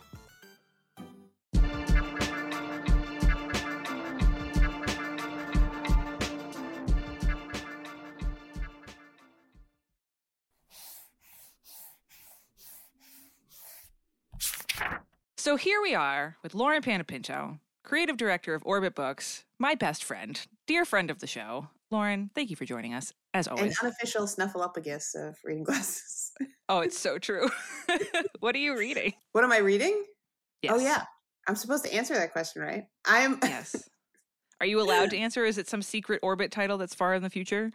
[15.50, 20.40] So here we are with Lauren Panepinto, creative director of Orbit Books, my best friend,
[20.68, 21.70] dear friend of the show.
[21.90, 23.72] Lauren, thank you for joining us, as always.
[23.80, 26.34] An unofficial snuffleupagus of reading glasses.
[26.70, 27.50] oh, it's so true.
[28.42, 29.14] what are you reading?
[29.32, 30.04] what am I reading?
[30.62, 30.74] Yes.
[30.76, 31.02] Oh yeah,
[31.48, 32.84] I'm supposed to answer that question, right?
[33.08, 33.40] I'm.
[33.44, 33.90] Yes.
[34.62, 35.46] Are you allowed to answer?
[35.46, 37.72] Is it some secret orbit title that's far in the future?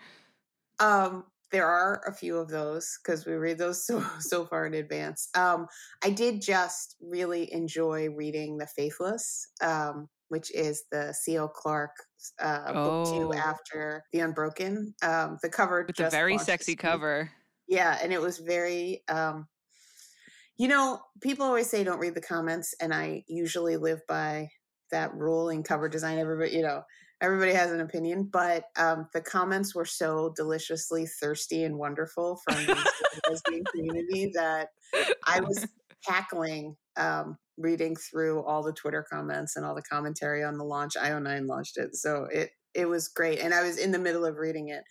[0.78, 4.74] Um, there are a few of those because we read those so so far in
[4.74, 5.28] advance.
[5.36, 5.68] Um,
[6.02, 11.46] I did just really enjoy reading The Faithless, um, which is the C.L.
[11.46, 11.92] Clark
[12.40, 14.94] uh, book two after The Unbroken.
[15.00, 17.30] Um, the cover With just very sexy cover.
[17.68, 19.46] Yeah, and it was very um
[20.56, 24.48] you know, people always say don't read the comments and I usually live by
[24.90, 26.82] that rule in cover design everybody, you know,
[27.24, 32.66] everybody has an opinion, but um the comments were so deliciously thirsty and wonderful from
[32.66, 32.88] the
[33.30, 34.68] lesbian community that
[35.26, 35.66] I was
[36.06, 40.94] cackling um reading through all the Twitter comments and all the commentary on the launch.
[40.94, 41.94] IO9 launched it.
[41.96, 44.82] So it it was great and I was in the middle of reading it.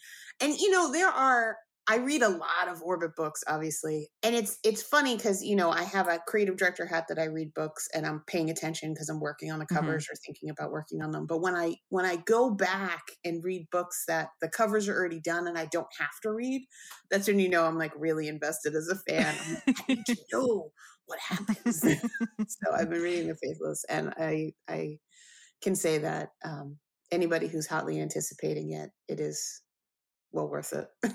[0.42, 4.58] And you know, there are I read a lot of Orbit books, obviously, and it's
[4.64, 7.90] it's funny because you know I have a creative director hat that I read books
[7.94, 10.04] and I'm paying attention because I'm working on the Mhm.
[10.06, 11.28] covers or thinking about working on them.
[11.28, 15.20] But when I when I go back and read books that the covers are already
[15.20, 16.66] done and I don't have to read,
[17.10, 19.38] that's when you know I'm like really invested as a fan.
[19.38, 20.72] I'm like, I need to know
[21.06, 21.84] what happens.
[22.48, 25.00] so I've been reading The Faithless, and I I
[25.62, 26.80] can say that um,
[27.12, 29.62] anybody who's hotly anticipating it, it is
[30.32, 30.90] well worth it.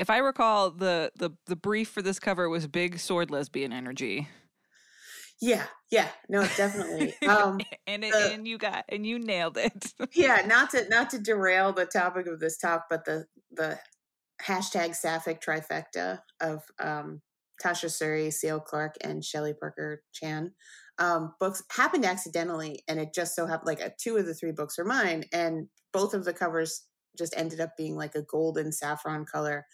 [0.00, 4.28] If I recall, the the the brief for this cover was big sword lesbian energy.
[5.42, 7.14] Yeah, yeah, no, definitely.
[7.28, 9.92] Um, and it, the- and you got and you nailed it.
[10.14, 13.78] yeah, not to not to derail the topic of this talk, but the the
[14.42, 17.20] hashtag Sapphic trifecta of um,
[17.62, 18.60] Tasha Suri, C.L.
[18.60, 20.52] Clark, and Shelley Parker Chan
[21.00, 24.52] um, books happened accidentally, and it just so happened like uh, two of the three
[24.52, 26.84] books are mine, and both of the covers
[27.16, 29.66] just ended up being like a golden saffron color.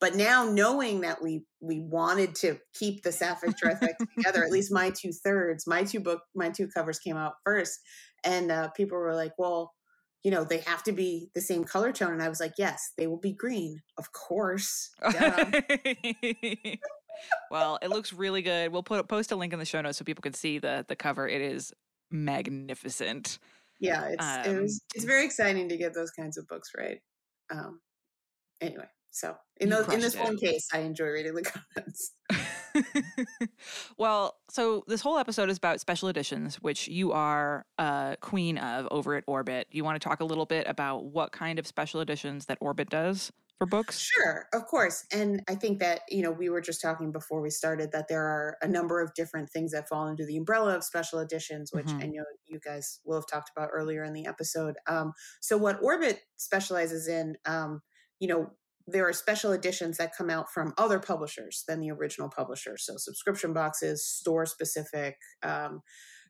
[0.00, 4.72] But now knowing that we we wanted to keep the sapphic trifecta together, at least
[4.72, 7.80] my two thirds, my two book, my two covers came out first,
[8.24, 9.72] and uh, people were like, "Well,
[10.22, 12.92] you know, they have to be the same color tone," and I was like, "Yes,
[12.98, 14.90] they will be green, of course."
[17.50, 18.72] Well, it looks really good.
[18.72, 20.96] We'll put post a link in the show notes so people can see the the
[20.96, 21.28] cover.
[21.28, 21.72] It is
[22.10, 23.38] magnificent.
[23.80, 27.00] Yeah, it's it Um, was it's very exciting to get those kinds of books right.
[27.50, 27.80] Um,
[28.60, 30.20] anyway, so in those in this it.
[30.22, 31.42] one case, I enjoy reading the
[31.74, 32.12] comments.
[33.98, 38.88] well, so this whole episode is about special editions, which you are uh, queen of
[38.90, 39.68] over at Orbit.
[39.70, 42.90] You want to talk a little bit about what kind of special editions that Orbit
[42.90, 43.30] does
[43.64, 44.06] for books?
[44.16, 45.06] Sure, of course.
[45.12, 48.24] And I think that, you know, we were just talking before we started that there
[48.24, 51.94] are a number of different things that fall under the umbrella of special editions, which
[51.94, 52.02] Mhm.
[52.02, 54.76] I know you guys will have talked about earlier in the episode.
[54.88, 57.82] Um, so, what Orbit specializes in, um,
[58.18, 58.50] you know,
[58.86, 62.76] there are special editions that come out from other publishers than the original publisher.
[62.76, 65.82] So, subscription boxes, store specific, um,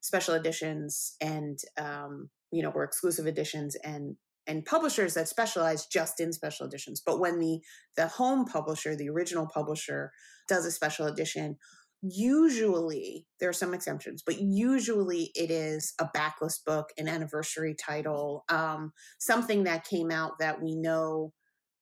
[0.03, 6.20] special editions, and, um, you know, or exclusive editions and and publishers that specialize just
[6.20, 7.02] in special editions.
[7.04, 7.61] But when the
[7.96, 10.11] the home publisher, the original publisher,
[10.48, 11.57] does a special edition,
[12.02, 18.44] usually there are some exemptions, but usually it is a backlist book, an anniversary title,
[18.48, 21.33] um, something that came out that we know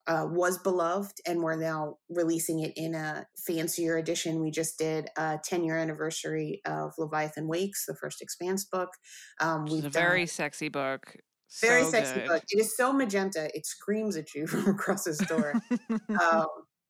[0.07, 4.41] uh, was beloved, and we're now releasing it in a fancier edition.
[4.41, 8.91] We just did a 10 year anniversary of Leviathan Wakes, the first Expanse book.
[9.41, 11.17] Um, It's a very done sexy book.
[11.61, 12.29] Very So sexy good.
[12.29, 12.43] book.
[12.51, 15.55] It is so magenta; it screams at you from across the store.
[16.21, 16.47] um,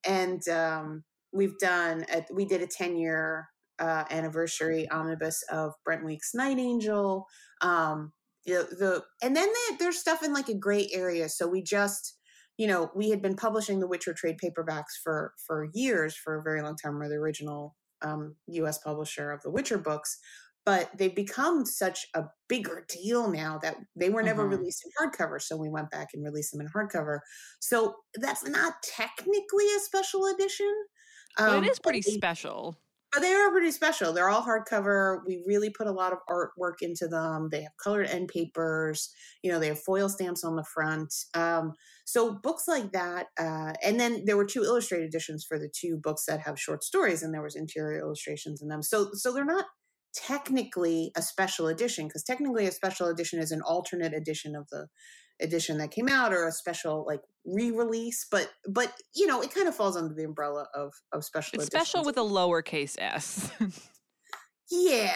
[0.06, 3.48] and um, we've done a, we did a 10 year
[3.78, 7.26] uh, anniversary omnibus of Brent Weeks' Night Angel.
[7.60, 8.12] Um,
[8.46, 11.28] the, the and then there- there's stuff in like a gray area.
[11.28, 12.18] So we just
[12.58, 16.42] you know we had been publishing the Witcher trade paperbacks for for years for a
[16.42, 16.98] very long time.
[16.98, 18.78] We're the original um, U.S.
[18.78, 20.18] publisher of the Witcher books.
[20.64, 24.50] But they've become such a bigger deal now that they were never Mhm.
[24.58, 25.42] released in hardcover.
[25.42, 27.18] So we went back and released them in hardcover.
[27.60, 30.72] So that's not technically a special edition.
[31.36, 32.76] but um, it is pretty they- special.
[33.20, 34.12] they are pretty special.
[34.12, 35.20] They're all hardcover.
[35.26, 37.48] We really put a lot of artwork into them.
[37.50, 39.12] They have colored end papers.
[39.42, 41.12] You know, they have foil stamps on the front.
[41.34, 41.72] Um,
[42.04, 43.28] so books like that.
[43.38, 46.84] Uh, and then there were two illustrated editions for the two books that have short
[46.84, 48.82] stories, and there was interior illustrations in them.
[48.82, 49.66] So so they're not
[50.14, 54.86] technically a special edition because technically a special edition is an alternate edition of the
[55.40, 59.66] edition that came out or a special like re-release but but you know it kind
[59.66, 63.50] of falls under the umbrella of of special It's special with a lowercase s.
[64.72, 65.14] Yeah,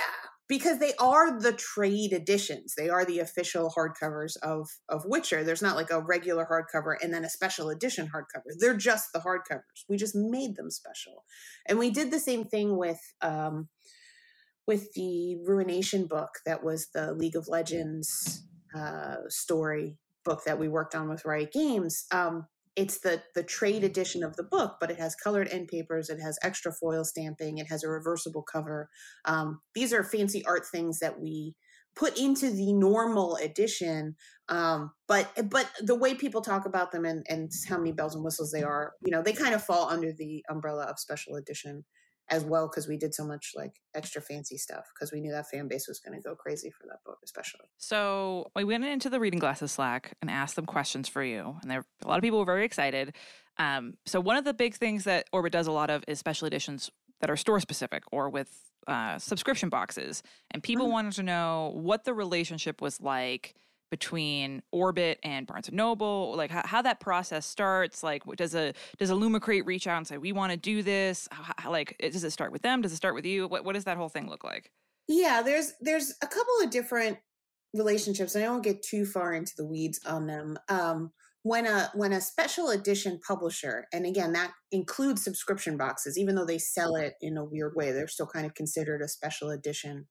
[0.48, 2.74] because they are the trade editions.
[2.76, 5.42] They are the official hardcovers of of Witcher.
[5.42, 8.52] There's not like a regular hardcover and then a special edition hardcover.
[8.58, 9.84] They're just the hardcovers.
[9.88, 11.24] We just made them special.
[11.66, 13.68] And we did the same thing with um
[14.66, 18.42] with the Ruination book that was the League of Legends
[18.74, 22.04] uh story book that we worked on with Riot Games.
[22.12, 26.10] Um it's the the trade edition of the book, but it has colored end papers,
[26.10, 28.90] it has extra foil stamping, it has a reversible cover.
[29.24, 31.54] Um, these are fancy art things that we
[31.96, 34.14] put into the normal edition.
[34.48, 38.22] Um, but but the way people talk about them and, and how many bells and
[38.22, 41.84] whistles they are, you know, they kind of fall under the umbrella of special edition
[42.30, 45.46] as well because we did so much like extra fancy stuff because we knew that
[45.48, 47.66] fan base was going to go crazy for that book, especially.
[47.78, 51.70] So we went into the reading glasses Slack and asked them questions for you, and
[51.70, 53.14] there a lot of people were very excited.
[53.58, 56.46] Um, so one of the big things that Orbit does a lot of is special
[56.46, 58.50] editions that are store specific or with
[58.86, 60.92] uh, subscription boxes, and people Mm.
[60.92, 63.54] wanted to know what the relationship was like
[63.90, 68.02] between Orbit and Barnes and Noble, like how, how that process starts.
[68.02, 71.28] Like, does a does a Lumicrate reach out and say we want to do this?
[71.30, 72.82] How, how- like, does it start with them?
[72.82, 73.48] Does it start with you?
[73.48, 74.70] What what does that whole thing look like?
[75.08, 77.18] Yeah, there's there's a couple of different
[77.74, 80.56] relationships, and I won't get too far into the weeds on them.
[80.68, 86.34] Um, when a when a special edition publisher, and again that includes subscription boxes, even
[86.34, 89.50] though they sell it in a weird way, they're still kind of considered a special
[89.50, 90.08] edition,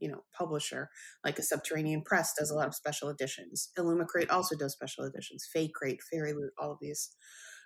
[0.00, 0.90] you know, publisher.
[1.24, 3.70] Like a Subterranean Press does a lot of special editions.
[3.78, 5.48] Illumicrate also does special editions.
[5.54, 7.10] FaeCrate, Fairy Loot, all of these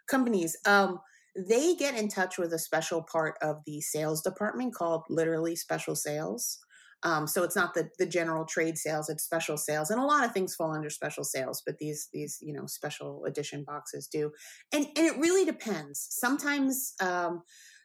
[0.08, 0.56] companies.
[0.66, 1.00] Um,
[1.36, 5.96] they get in touch with a special part of the sales department called literally special
[5.96, 6.58] sales.
[7.04, 10.24] Um, so it's not the the general trade sales; it's special sales, and a lot
[10.24, 11.62] of things fall under special sales.
[11.64, 14.32] But these these you know special edition boxes do,
[14.72, 16.06] and and it really depends.
[16.10, 17.42] Sometimes um,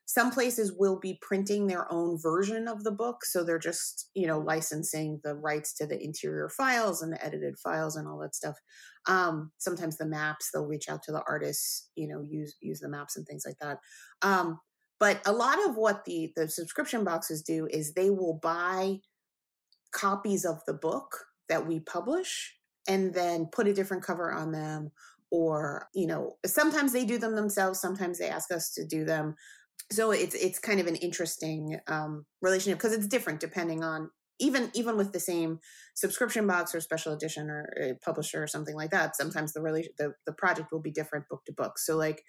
[0.09, 4.25] some places will be printing their own version of the book, so they're just you
[4.25, 8.33] know licensing the rights to the interior files and the edited files and all that
[8.33, 8.55] stuff.
[9.07, 12.89] Um, sometimes the maps they'll reach out to the artists, you know, use use the
[12.89, 13.77] maps and things like that.
[14.23, 14.59] Um,
[14.99, 18.97] but a lot of what the the subscription boxes do is they will buy
[19.91, 22.55] copies of the book that we publish
[22.87, 24.89] and then put a different cover on them
[25.29, 29.35] or you know sometimes they do them themselves sometimes they ask us to do them
[29.91, 34.71] so it's it's kind of an interesting um, relationship because it's different depending on even
[34.73, 35.59] even with the same
[35.95, 39.91] subscription box or special edition or uh, publisher or something like that sometimes the relation
[39.97, 41.77] the, the project will be different book to book.
[41.77, 42.23] So like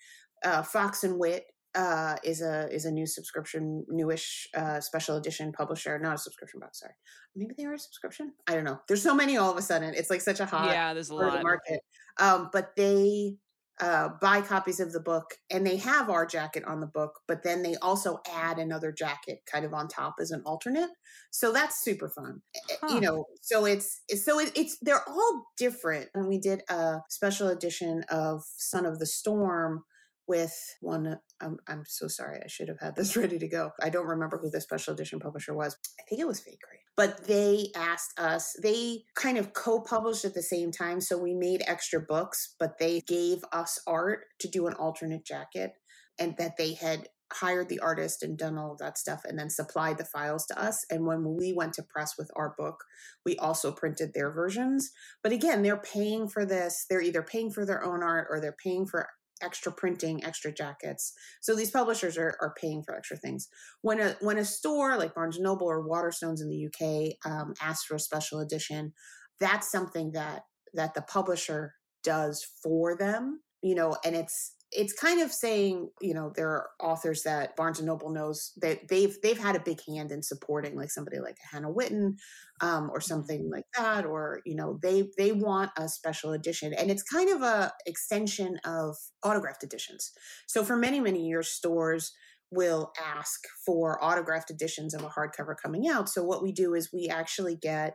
[0.44, 5.52] uh, fox and wit uh, is a is a new subscription newish uh, special edition
[5.52, 6.94] publisher not a subscription box sorry.
[7.36, 8.32] Maybe they are a subscription?
[8.48, 8.80] I don't know.
[8.88, 9.94] There's so many all of a sudden.
[9.94, 11.42] It's like such a hot yeah, there's a lot.
[11.42, 11.80] market.
[12.18, 13.36] Um, but they
[13.80, 17.42] uh, buy copies of the book and they have our jacket on the book but
[17.42, 20.90] then they also add another jacket kind of on top as an alternate.
[21.30, 22.42] So that's super fun.
[22.70, 22.94] Eh, Huh.
[22.94, 26.08] you know so it's it's- so it, it's they're all different.
[26.14, 29.84] And we did a special edition of son of the storm
[30.26, 33.88] with one I'm, I'm so sorry i should have had this ready to go i
[33.88, 36.84] don't remember who the special edition publisher was i think it was FaeCrate.
[36.97, 41.62] but they asked us they kind of co-published at the same time so we made
[41.66, 45.74] extra books but they gave us art to do an alternate jacket
[46.18, 49.51] and that they had hired the artist and done all of that stuff and then
[49.51, 50.84] supplied the files to us.
[50.91, 52.84] And when we went to press with our book,
[53.24, 54.91] we also printed their versions.
[55.22, 56.86] But again, they're paying for this.
[56.88, 59.09] They're either paying for their own art or they're paying for
[59.43, 61.12] extra printing, extra jackets.
[61.41, 63.49] So these publishers are, are paying for extra things.
[63.82, 67.55] When a when a store like Barnes and Noble or Waterstones in the UK um,
[67.61, 68.93] asks for a special edition,
[69.38, 70.43] that's something that
[70.74, 73.41] that the publisher does for them.
[73.62, 77.80] You know, and it's it's kind of saying, you know, there are authors that Barnes
[77.80, 81.36] and Noble knows that they've they've had a big hand in supporting, like somebody like
[81.50, 82.14] Hannah Whitten,
[82.60, 86.90] um, or something like that, or you know, they they want a special edition, and
[86.90, 90.12] it's kind of a extension of autographed editions.
[90.46, 92.12] So for many many years, stores
[92.52, 96.08] will ask for autographed editions of a hardcover coming out.
[96.08, 97.94] So what we do is we actually get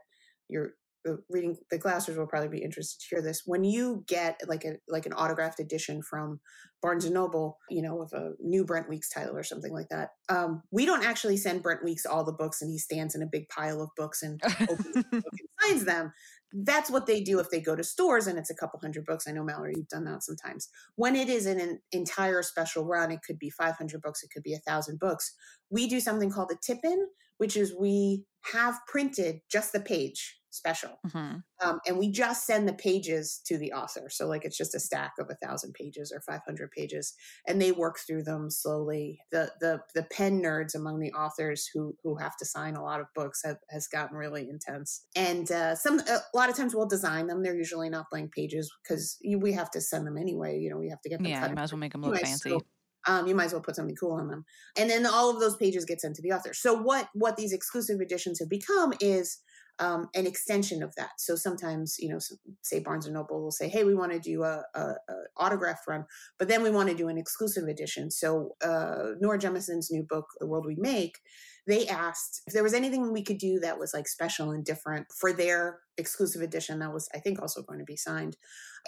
[0.50, 0.72] your
[1.08, 3.44] uh, reading the glassers will probably be interested to hear this.
[3.46, 6.40] When you get like a like an autographed edition from
[6.86, 10.10] barnes and noble you know of a new brent weeks title or something like that
[10.30, 13.28] um, we don't actually send brent weeks all the books and he stands in a
[13.32, 14.40] big pile of books and
[14.70, 16.14] opens book and signs them.
[16.54, 19.26] That's what they do if they go to stores and it's a couple hundred books.
[19.28, 20.70] I know mallory you've done that sometimes.
[20.96, 24.44] When it is in an entire special run it could be 500 books it could
[24.44, 25.34] be a thousand books.
[25.72, 30.38] We do something called a tip in which is we have printed just the page
[30.56, 31.00] special.
[31.08, 31.44] Mhm.
[31.62, 34.10] Um, and we just send the pages to the author.
[34.10, 37.14] So, like, it's just a stack of a thousand pages or 500 pages,
[37.48, 39.20] and they work through them slowly.
[39.32, 43.00] The the the pen nerds among the authors who who have to sign a lot
[43.00, 45.06] of books have, has gotten really intense.
[45.16, 47.44] And uh, some a lot of times we'll design them.
[47.44, 50.60] They're usually not blank pages because we have to send them anyway.
[50.60, 51.32] You know, we have to get them.
[51.32, 52.50] Yeah, you might as well make them look anyway, fancy.
[52.50, 52.66] so,
[53.08, 54.46] um, you might as well put something cool on them
[54.78, 57.54] and then all of those pages get sent to the author so what what these
[57.54, 59.38] exclusive editions have become is
[59.80, 61.12] um, an extension of that.
[61.20, 62.20] So sometimes you know
[62.62, 65.82] say barnes and noble will say hey we want to do a, a, a autograph
[65.88, 66.06] run
[66.40, 68.12] but then we want to do an exclusive edition.
[68.12, 71.20] So uh, nora Jemisin's new book the world we make
[71.68, 75.08] they asked if there was anything we could do that was like special and different
[75.12, 78.38] for their exclusive edition that was i think also going to be signed.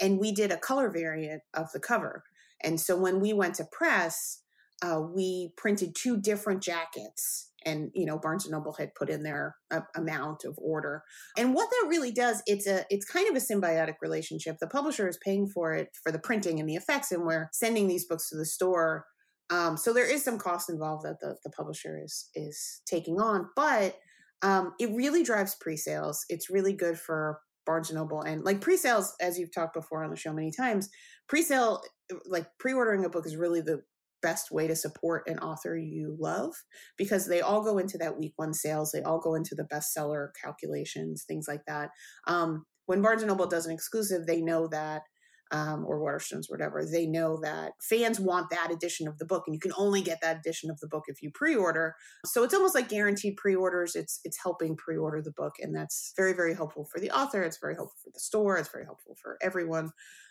[0.00, 2.24] And we did a color variant of the cover.
[2.62, 4.42] And so when we went to press,
[4.82, 7.50] uh, we printed two different jackets.
[7.68, 11.02] And you know, Barnes and Noble had put in their uh, amount of order.
[11.36, 14.56] And what that really does, it's a it's kind of a symbiotic relationship.
[14.58, 17.88] The publisher is paying for it for the printing and the effects, and we're sending
[17.88, 19.06] these books to the store.
[19.50, 23.48] Um, so there is some cost involved that the, the publisher is is taking on,
[23.56, 23.96] but
[24.42, 26.24] um, it really drives pre-sales.
[26.28, 30.10] It's really good for Barnes and Noble and like pre-sales, as you've talked before on
[30.10, 30.88] the show many times.
[31.28, 31.82] Pre-sale,
[32.26, 33.82] like pre-ordering a book, is really the
[34.22, 36.54] best way to support an author you love
[36.96, 38.90] because they all go into that week one sales.
[38.92, 41.90] They all go into the bestseller calculations, things like that.
[42.26, 45.02] Um, when Barnes and Noble does an exclusive, they know that
[45.50, 49.54] um, or Waterstones, whatever, they know that fans want that edition of the book, and
[49.54, 51.94] you can only get that edition of the book if you pre-order.
[52.26, 53.94] So it's almost like guaranteed pre-orders.
[53.94, 57.42] It's it's helping pre-order the book, and that's very very helpful for the author.
[57.42, 58.58] It's very helpful for the store.
[58.58, 59.90] It's very helpful for everyone.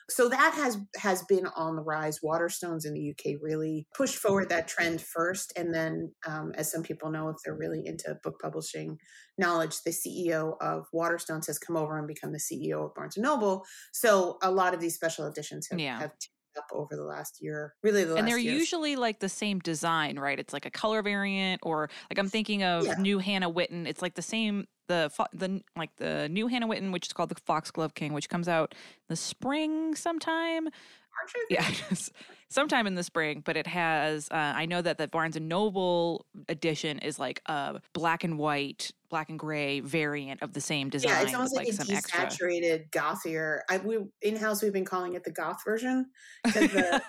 [0.09, 2.19] So that has has been on the rise.
[2.21, 6.81] Waterstones in the UK really pushed forward that trend first, and then, um, as some
[6.81, 8.97] people know, if they're really into book publishing
[9.37, 13.23] knowledge, the CEO of Waterstones has come over and become the CEO of Barnes and
[13.23, 13.65] Noble.
[13.91, 15.99] So a lot of these special editions have, Yeah.
[15.99, 16.11] have
[16.57, 17.75] up over the last year.
[17.83, 20.39] Really, the last and they're usually like the same design, right?
[20.39, 22.95] It's like a color variant, or like I'm thinking of Yeah.
[22.99, 23.85] new Hannah Whitten.
[23.87, 27.29] It's like the same the fo- the like the new Hannah Whitten, which is called
[27.29, 30.69] the Foxglove King, which comes out in the spring sometime.
[31.17, 31.89] March, I think?
[31.89, 31.97] Yeah,
[32.49, 33.41] sometime in the spring.
[33.45, 34.27] But it has.
[34.29, 38.91] Uh, I know that the Barnes and Noble edition is like a black and white,
[39.09, 41.11] black and gray variant of the same design.
[41.11, 42.25] Yeah, it's almost with, like, a some extra.
[42.25, 43.59] desaturated gothier.
[43.69, 46.07] I we in house we've been calling it the goth version
[46.43, 47.01] because the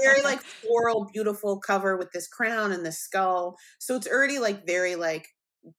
[0.00, 3.56] very like floral, beautiful cover with this crown and this skull.
[3.78, 5.28] So it's already like very like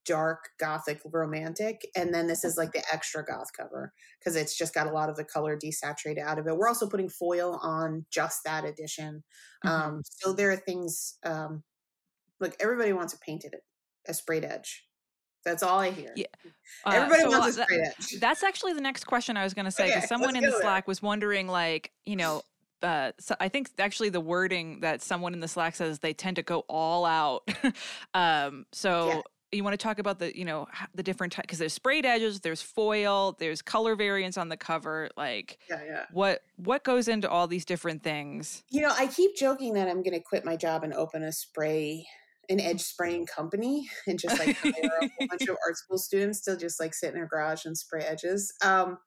[0.06, 4.74] dark gothic romantic and then this is like the extra goth cover because it's just
[4.74, 8.06] got a lot of the color desaturated out of it we're also putting foil on
[8.10, 9.24] just that edition
[9.66, 9.70] Mhm.
[9.70, 11.64] um so there are things um
[12.40, 13.56] look everybody wants a painted
[14.08, 14.86] a sprayed edge
[15.44, 16.28] that's all i hear Yeah,
[16.86, 19.44] Uh, everybody so, wants uh, a that- sprayed edge That's actually the next question I
[19.44, 20.58] was going to say Okay, because someone in the.
[20.62, 22.42] Slack was wondering, like, you know,
[22.82, 26.38] uh, so I think actually the wording that someone in the Slack says they tend
[26.38, 27.44] to go all out.
[28.14, 29.24] um, so.
[29.54, 32.62] You want to talk about the, you know, the different because there's sprayed edges, there's
[32.62, 35.10] foil, there's color variants on the cover.
[35.18, 38.64] Like, yeah yeah what what goes into all these different things?
[38.70, 41.32] You know, I keep joking that I'm going to quit my job and open a
[41.32, 42.06] spray,
[42.50, 46.42] an edge spraying company, and just like hire a whole bunch of art school students
[46.42, 48.54] to just like sit in their garage and spray edges.
[48.64, 48.98] Um,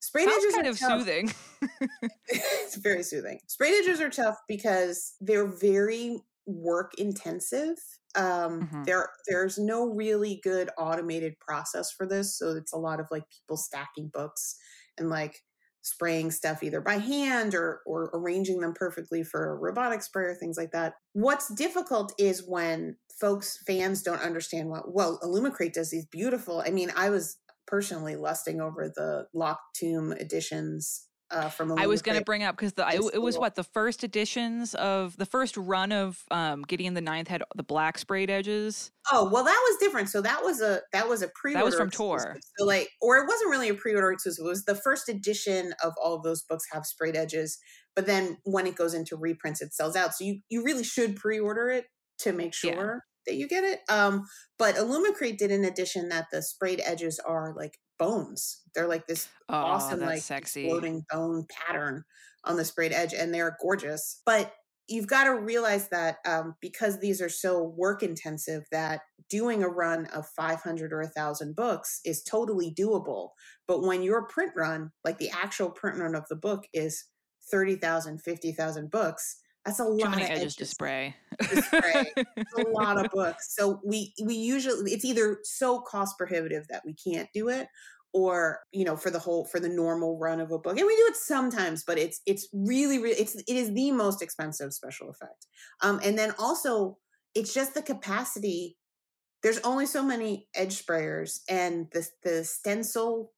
[0.00, 0.98] sprayed Sounds edges kind are of tough.
[1.00, 1.32] soothing.
[2.28, 3.40] it's very soothing.
[3.46, 7.76] Sprayed edges are tough because they're very work intensive.
[8.16, 8.84] Um, Mhm.
[8.86, 13.24] There, there's no really good automated process for this, so it's a lot of like
[13.30, 14.56] people stacking books
[14.98, 15.42] and like
[15.82, 20.56] spraying stuff either by hand or or arranging them perfectly for a robotic sprayer, things
[20.58, 20.94] like that.
[21.12, 26.62] What's difficult is when folks fans don't understand what well Illumicrate does these beautiful.
[26.66, 31.72] I mean, I was personally lusting over the Locked Tomb editions uh, from.
[31.78, 34.74] I was going to bring up because the it, it was what the first editions
[34.74, 38.90] of the first run of um, Gideon the Ninth had the black sprayed edges.
[39.12, 40.08] Oh well, that was different.
[40.08, 41.76] So that was a that was a pre-order.
[41.76, 42.26] from exclusive.
[42.26, 42.36] Tor.
[42.58, 44.44] So like, or it wasn't really a pre-order exclusive.
[44.44, 47.58] It was the first edition of all of those books have sprayed edges.
[47.96, 50.14] But then when it goes into reprints, it sells out.
[50.14, 51.86] So you you really should pre-order it
[52.20, 53.80] to make sure that you get it.
[53.88, 54.26] Um,
[54.58, 58.62] but Illumicrate did an addition that the sprayed edges are like bones.
[58.74, 60.68] They're like this Oh, awesome like sexy.
[60.68, 62.04] floating bone pattern
[62.44, 64.54] on the sprayed edge and they're gorgeous but
[64.88, 69.68] you've got to realize that um, because these are so work intensive that doing a
[69.68, 73.30] run of 500 or 1000 books is totally doable
[73.68, 77.04] but when your print run like the actual print run of the book is
[77.50, 81.14] 30000 50000 books that's a Too lot many of edges to spray.
[81.42, 82.12] to spray.
[82.16, 83.54] A lot of books.
[83.54, 87.68] So we we usually it's either so cost prohibitive that we can't do it
[88.12, 90.96] or you know for the whole for the normal run of a book and we
[90.96, 95.08] do it sometimes but it's it's really really it's it is the most expensive special
[95.08, 95.46] effect
[95.82, 96.98] um and then also
[97.34, 98.76] it's just the capacity
[99.42, 103.32] there's only so many edge sprayers and the the stencil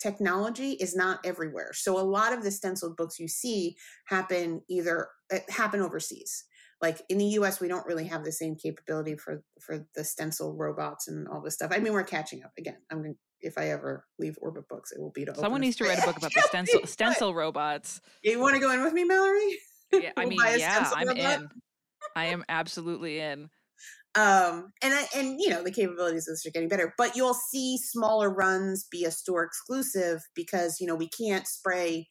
[0.00, 3.76] technology is not everywhere so a lot of the stenciled books you see
[4.06, 6.44] happen either uh, happen overseas
[6.82, 10.54] like in the US we don't really have the same capability for for the stencil
[10.54, 11.70] robots and all this stuff.
[11.74, 12.76] I mean we're catching up again.
[12.90, 15.84] I'm to if I ever leave Orbit Books it will be to Someone needs to
[15.84, 18.00] write a book about the stencil stencil robots.
[18.22, 19.58] You want to go in with me, Mallory?
[19.92, 21.40] Yeah, I We'll mean, yeah, I'm robot.
[21.40, 21.48] in.
[22.16, 23.48] I am absolutely in.
[24.14, 27.34] Um and I, and you know the capabilities of this are getting better but you'll
[27.34, 32.06] see smaller runs be a store exclusive because you know we can't spray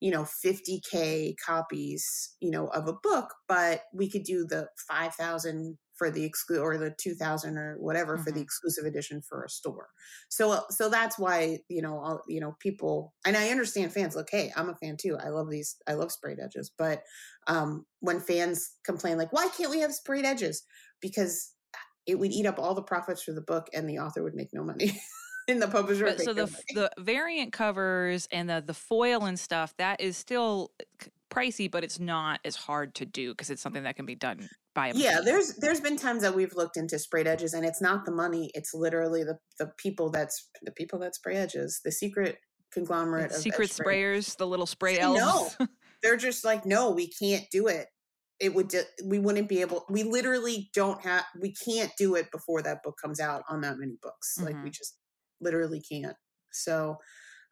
[0.00, 5.76] you know 50k copies you know of a book but we could do the 5000
[6.00, 8.42] for the exclu or the 2000 or whatever for the Mhm.
[8.42, 9.90] exclusive edition for a store
[10.30, 14.16] so uh, so that's why you know all, you know people and i understand fans
[14.16, 17.02] look hey i'm a fan too i love these i love sprayed edges but
[17.48, 20.64] um when fans complain like why can't we have sprayed edges
[21.00, 21.54] because
[22.06, 24.52] it would eat up all the profits for the book and the author would make
[24.52, 25.00] no money
[25.48, 26.64] in the publisher But so the money.
[26.70, 30.72] the variant covers and the the foil and stuff that is still
[31.30, 34.50] pricey, but it's not as hard to do because it's something that can be done
[34.74, 38.04] by yeah there's there's been times that we've looked into sprayed edges and it's not
[38.04, 42.38] the money it's literally the the people that's the people that spray edges the secret
[42.72, 44.36] conglomerate The secret sprayers.
[44.36, 45.18] the little spray elves.
[45.18, 45.66] no.
[46.02, 47.88] they're just like no we can't do it
[48.40, 52.30] it would ju- we wouldn't be able we literally don't have we can't do it
[52.30, 54.74] before that book comes out on that many books like we Mhm.
[54.74, 54.96] just
[55.40, 56.16] literally can't
[56.52, 56.96] so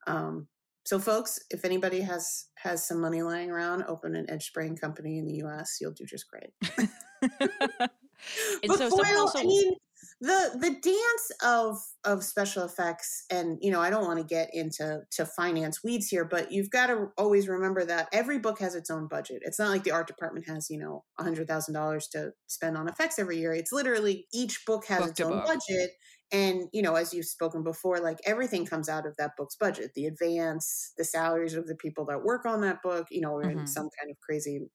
[0.06, 0.46] um
[0.86, 5.18] so folks if anybody has has some money lying around open an edge spraying company
[5.18, 6.50] in the us you'll do just great
[8.62, 9.74] and but so foil, also I mean,
[10.20, 14.50] the the dance of of special effects, and you know, I don't want to get
[14.52, 18.74] into to finance weeds here, but you've got to always remember that every book has
[18.74, 19.42] its own budget.
[19.44, 22.76] It's not like the art department has you know a hundred thousand dollars to spend
[22.76, 23.52] on effects every year.
[23.52, 25.52] It's literally each book has Book its own book.
[25.52, 25.90] budget.
[26.30, 29.92] And you know, as you've spoken before, like everything comes out of that book's budget.
[29.94, 33.66] The advance, the salaries of the people that work on that book, you know, in
[33.66, 33.66] Mhm.
[33.66, 34.68] some kind of crazy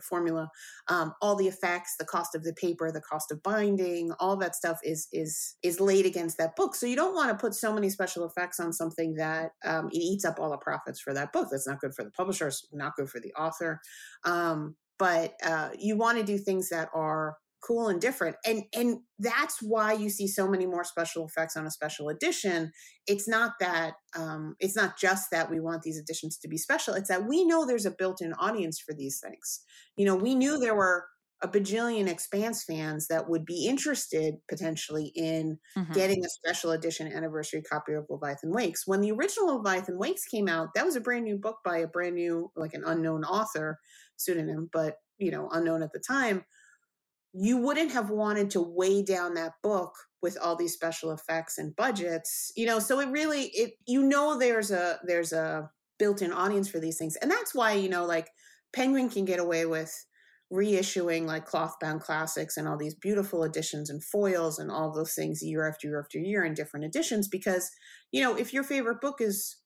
[0.00, 0.48] formula.
[0.88, 4.54] Um, all the effects the cost of the paper the cost of binding all that
[4.54, 6.74] stuff is is is laid against that book.
[6.74, 9.98] So you don't want to put so many special effects on something that um, it
[9.98, 11.48] eats up all the profits for that book.
[11.50, 13.80] That's not good for the publisher it's not good for the author.
[14.24, 17.36] Um, but uh, you want to do things that are
[17.66, 21.66] cool and different and and that's why you see so many more special effects on
[21.66, 22.70] a special edition.
[23.06, 26.94] It's not that um, it's not just that we want these editions to be special
[26.94, 29.64] it's that we know there's a built-in audience for these things.
[29.96, 31.06] You know we knew there were
[31.42, 35.92] a bajillion expanse fans that would be interested potentially in Mhm.
[35.92, 38.86] getting a special edition anniversary copy of leviathan wakes.
[38.86, 41.86] When the original leviathan wakes came out that was a brand new book by a
[41.88, 43.78] brand new like an unknown author
[44.16, 46.44] pseudonym but you know unknown at the time
[47.38, 51.76] you wouldn't have wanted to weigh down that book with all these special effects and
[51.76, 56.68] budgets you know so it really it you know there's a there's a built-in audience
[56.68, 58.28] for these things and that's why you know like
[58.72, 59.92] penguin can get away with
[60.52, 65.42] reissuing like cloth-bound classics and all these beautiful editions and foils and all those things
[65.42, 67.70] year after year after year in different editions because
[68.12, 69.56] you know if your favorite book is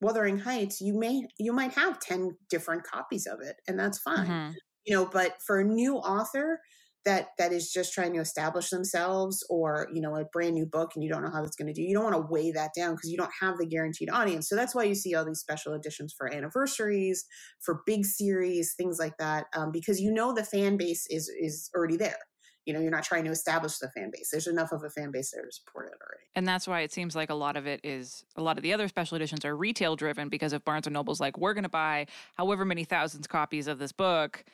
[0.00, 4.26] wuthering heights you may you might have 10 different copies of it and that's fine
[4.26, 4.54] Mhm.
[4.84, 6.60] you know but for a new author
[7.04, 10.92] that that is just trying to establish themselves or you know a brand new book
[10.94, 12.70] and you don't know how that's going to do you don't want to weigh that
[12.74, 14.48] down because you don't have the guaranteed audience.
[14.48, 17.24] So that's why you see all these special editions for anniversaries
[17.60, 21.70] for big series things like that um, because you know the fan base is is
[21.74, 22.18] already there.
[22.64, 24.30] You know you're not trying to establish the fan base.
[24.30, 26.24] There's enough of a fan base there to support it already.
[26.34, 28.72] And that's why it seems like a lot of it is a lot of the
[28.72, 31.68] other special editions are retail driven because if Barnes and Noble's like, we're going to
[31.68, 34.44] buy however many thousands copies of this book,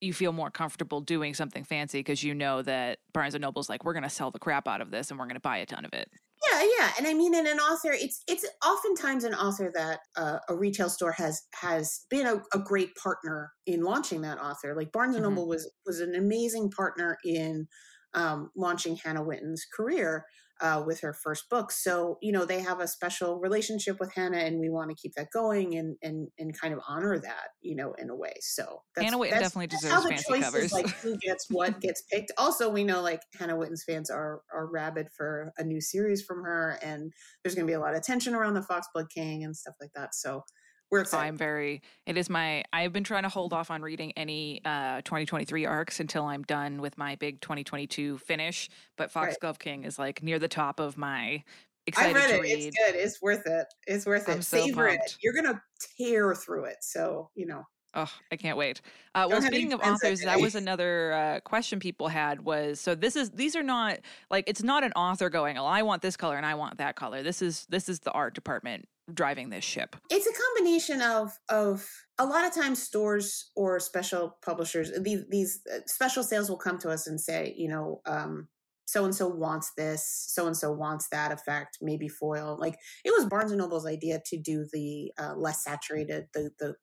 [0.00, 3.84] you feel more comfortable doing something fancy because you know that Barnes and Noble's like,
[3.84, 5.66] we're going to sell the crap out of this and we're going to buy a
[5.66, 6.08] ton of it.
[6.52, 10.38] Yeah, yeah, and I mean, in an author, it's it's oftentimes an author that uh,
[10.48, 14.76] a retail store has has been a, a great partner in launching that author.
[14.76, 15.30] Like Barnes and Mhm.
[15.30, 17.66] Noble was was an amazing partner in
[18.14, 20.24] um, launching Hannah Whitten's career
[20.60, 21.70] uh, with her first book.
[21.70, 25.14] So you know they have a special relationship with Hannah, and we want to keep
[25.16, 28.34] that going and and and kind of honor that, you know, in a way.
[28.40, 30.72] So that's, Hannah Whitten that's- definitely that's deserves how the fancy choices, covers.
[30.72, 32.32] Like who gets what gets picked.
[32.38, 36.42] Also, we know like Hannah Whitten's fans are are rabid for a new series from
[36.42, 39.56] her, and there's going to be a lot of tension around the Foxglove King and
[39.56, 40.14] stuff like that.
[40.14, 40.44] So
[40.90, 41.26] we're excited.
[41.26, 41.82] I'm very.
[42.06, 42.64] It is my.
[42.72, 46.80] I've been trying to hold off on reading any uh, 2023 arcs until I'm done
[46.80, 48.68] with my big 2022 finish.
[48.96, 49.10] But Right.
[49.10, 51.42] Foxglove King is like near the top of my I
[51.86, 52.40] excited read to it.
[52.40, 52.52] read.
[52.66, 52.94] It's good.
[52.94, 53.66] It's worth it.
[53.86, 54.32] It's worth it.
[54.32, 54.98] I'm so Savor it.
[54.98, 55.18] pumped.
[55.22, 55.62] You're gonna
[55.98, 56.76] tear through it.
[56.80, 57.66] So you know.
[57.94, 58.82] Oh, I can't wait.
[59.14, 63.16] Uh, well, speaking of authors, that was another uh, question people had was so this
[63.16, 63.98] is these are not
[64.30, 66.96] like it's not an author going, oh, I want this color and I want that
[66.96, 67.22] color.
[67.22, 69.96] This is this is the art department driving this ship.
[70.10, 71.88] it's a combination of of
[72.18, 76.78] a lot of times stores or special publishers these these uh, special sales will come
[76.78, 78.48] to us and say you know um
[78.86, 83.10] so and so wants this so and so wants that effect maybe foil like it
[83.10, 86.74] was barnes and noble's idea to do the uh, less saturated the the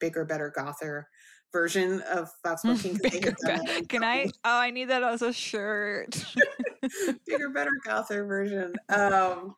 [0.00, 1.08] bigger better gother
[1.52, 4.24] version of foxglove king 'cause Bigger, had that in Can I?
[4.44, 6.24] Oh, I need that as a shirt.
[7.26, 8.74] bigger, better Gother version.
[8.88, 9.54] Um,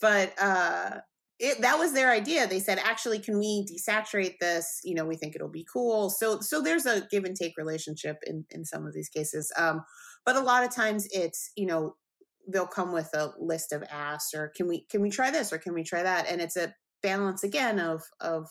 [0.00, 1.00] but uh,
[1.40, 2.46] it that was their idea.
[2.46, 4.80] They said, actually, can we desaturate this?
[4.84, 6.10] You know, we think it'll be cool.
[6.10, 9.50] So so there's a give and take relationship in in some of these cases.
[9.56, 9.82] Um,
[10.24, 11.96] but a lot of times it's you know
[12.46, 15.58] they'll come with a list of asks or can we can we try this or
[15.58, 18.48] can we try that and it's a balance again of of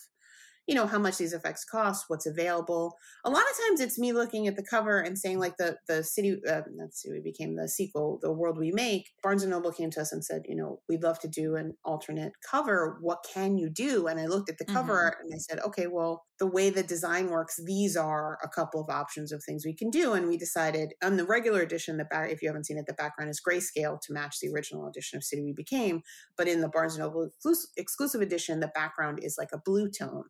[0.69, 2.95] you know how much these effects cost what's available.
[3.25, 6.03] A lot of times it's me looking at the cover and saying like the the
[6.03, 6.61] city uh,
[6.91, 10.11] see, we became the sequel the world we make barnes and noble came to us
[10.11, 12.99] and said you know we'd love to do an alternate cover.
[13.01, 14.05] What can you do?
[14.05, 17.29] And i looked at the cover and i said okay well the way the design
[17.29, 20.13] works these are a couple of options of things we can do.
[20.13, 22.93] And we decided on the regular edition the back if you haven't seen it the
[22.93, 26.03] background is grayscale to match the original edition of city we became.
[26.37, 27.31] But in the barnes and noble
[27.75, 30.25] exclusive edition the background is like a blue tone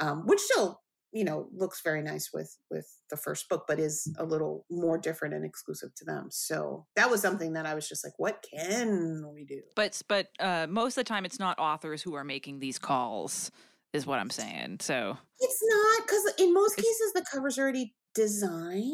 [0.00, 0.80] um, which still
[1.12, 4.96] you know looks very nice with with the first book but is a little more
[4.96, 8.44] different and exclusive to them so that was something that i was just like what
[8.48, 12.24] can we do but but uh, most of the time, it's not authors who are
[12.24, 13.50] making these calls.
[13.92, 14.76] Is what I'm saying.
[14.80, 18.84] So it's not because in most cases the cover's already designed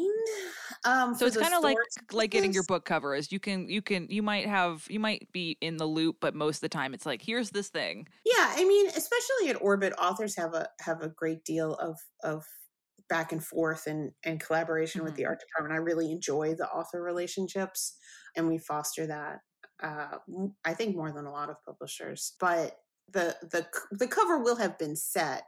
[0.85, 1.77] um so it's kind of like
[2.11, 5.27] like getting your book cover is you can you can you might have you might
[5.31, 8.07] be in the loop but most of the time it's like here's this thing.
[8.25, 12.43] Yeah i mean especially at orbit authors have a have a great deal of of
[13.09, 15.73] back and forth and and collaboration with the art department.
[15.73, 17.97] I really enjoy the author relationships
[18.35, 19.39] and we foster that
[19.81, 20.17] uh
[20.65, 22.79] i think more than a lot of publishers but
[23.11, 25.43] the the the cover will have been set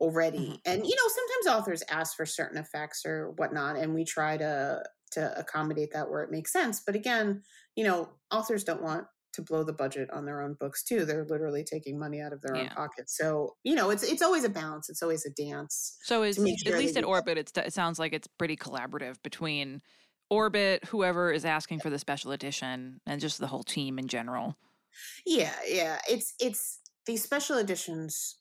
[0.00, 0.38] already.
[0.38, 0.54] Mm-hmm.
[0.64, 4.82] And you know sometimes authors ask for certain effects or whatnot and we try to
[5.12, 6.80] to accommodate that where it makes sense.
[6.84, 7.42] But again
[7.76, 11.04] you know authors don't want to blow the budget on their own books too.
[11.04, 12.74] They're literally taking money out of their own Yeah.
[12.74, 13.16] pockets.
[13.16, 14.88] So you know it's it's always a balance.
[14.88, 18.12] It's always a dance so is make at least at orbit it's it sounds like
[18.12, 19.82] it's pretty collaborative between
[20.30, 24.56] orbit whoever is asking for the special edition and just the whole team in general.
[25.24, 25.98] Yeah yeah.
[26.08, 28.37] It's it's these special editions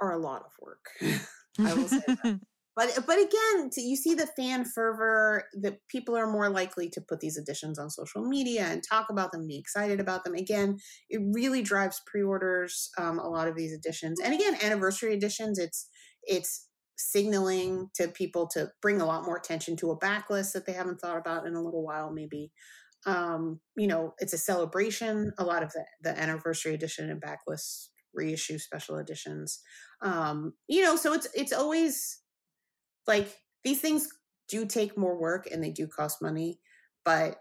[0.00, 0.86] are a lot of work
[1.60, 2.40] i will say that.
[2.78, 7.00] But but again, to, you see the fan fervor that people are more likely to
[7.00, 10.34] put these editions on social media and talk about them, be excited about them.
[10.34, 10.76] Again,
[11.10, 12.90] it really drives pre-orders.
[12.96, 15.58] Um, a lot of these editions, and again, anniversary editions.
[15.58, 15.88] It's
[16.22, 20.72] it's signaling to people to bring a lot more attention to a backlist that they
[20.72, 22.52] haven't thought about in a little while, maybe.
[23.06, 25.32] Um, you know, it's a celebration.
[25.38, 29.60] A lot of the, the anniversary edition and backlist reissue special editions.
[30.02, 32.22] Um, you know, so it's it's always
[33.06, 34.08] like these things
[34.48, 36.60] do take more work and they do cost money
[37.04, 37.40] but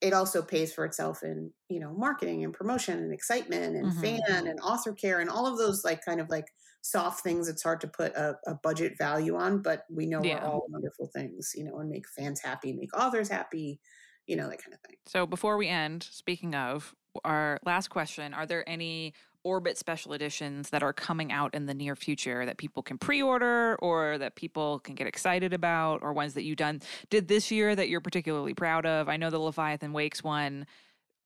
[0.00, 4.26] it also pays for itself in you know marketing and promotion and excitement and Mhm.
[4.28, 6.46] fan and author care and all of those like kind of like
[6.82, 10.32] soft things it's hard to put a, a budget value on, but we know Yeah.
[10.32, 13.80] are all wonderful things, you know, and make fans happy, make authors happy,
[14.26, 14.96] you know, that kind of thing.
[15.06, 16.94] So before we end, speaking of
[17.24, 19.14] our last question, are there any
[19.46, 23.76] Orbit special editions that are coming out in the near future that people can pre-order
[23.76, 26.80] or that people can get excited about or ones that you done
[27.10, 29.08] did this year that you're particularly proud of?
[29.08, 30.66] I know the Leviathan Wakes one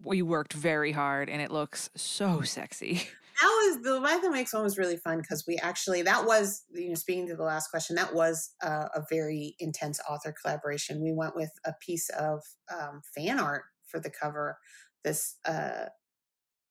[0.04, 3.02] we worked very hard and it looks so sexy.
[3.40, 6.90] That was the Leviathan Wakes one was really fun because we actually that was you
[6.90, 11.02] know speaking to the last question that was uh, a very intense author collaboration.
[11.02, 14.58] We went with a piece of um, fan art for the cover.
[15.04, 15.86] This uh,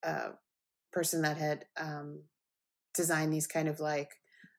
[0.03, 0.29] uh,
[0.91, 2.23] person that had um,
[2.95, 4.11] designed these kind of like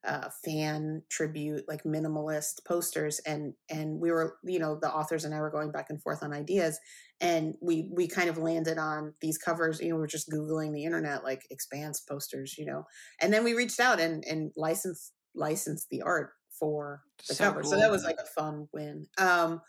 [0.07, 5.35] uh, fan tribute, like minimalist posters, and and we were you know the authors and
[5.35, 6.79] I were going back and forth on ideas,
[7.21, 10.85] and we we kind of landed on these covers you know we're just googling the
[10.85, 12.85] internet like expanse posters you know
[13.21, 17.63] and then we reached out and and licensed licensed the art for the So cover
[17.63, 19.07] so that was like a fun win.
[19.19, 19.61] Um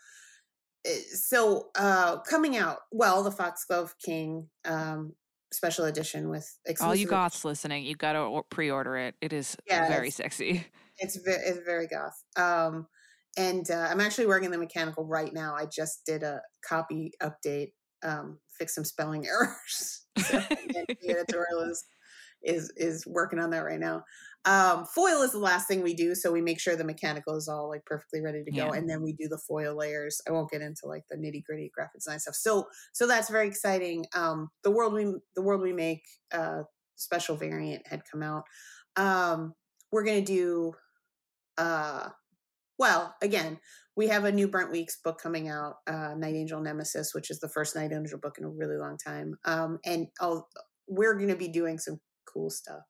[0.84, 5.14] eh, so uh coming out well the foxglove king um
[5.52, 6.88] special edition with exclusive.
[6.88, 9.14] All you goths listening, you got to pre-order it.
[9.20, 10.66] It is Yeah, very it's- sexy.
[10.98, 12.22] it's very it's very goth.
[12.36, 12.86] Um,
[13.36, 15.54] and uh, I'm actually working the mechanical right now.
[15.54, 17.72] I just did a copy update,
[18.02, 20.02] um, fix some spelling errors.
[20.18, 21.84] So, the editorial is
[22.42, 24.04] is is working on that right now.
[24.44, 27.48] Um, foil is the last thing we do, so we make sure the mechanical is
[27.48, 28.72] all like perfectly ready to go, Yeah.
[28.72, 30.20] and then we do the foil layers.
[30.28, 32.34] I won't get into like the nitty gritty graphic design stuff.
[32.34, 34.04] So so that's very exciting.
[34.14, 35.04] Um, the world we
[35.36, 36.62] the world we make uh,
[36.96, 38.42] special variant had come out.
[38.96, 39.54] Um,
[39.92, 40.72] we're gonna do
[41.58, 42.08] uh
[42.78, 43.58] well again
[43.94, 47.38] we have a new brent weeks book coming out uh night angel nemesis which is
[47.40, 50.48] the first night angel book in a really long time um and I'll,
[50.88, 52.80] we're going to be doing some cool stuff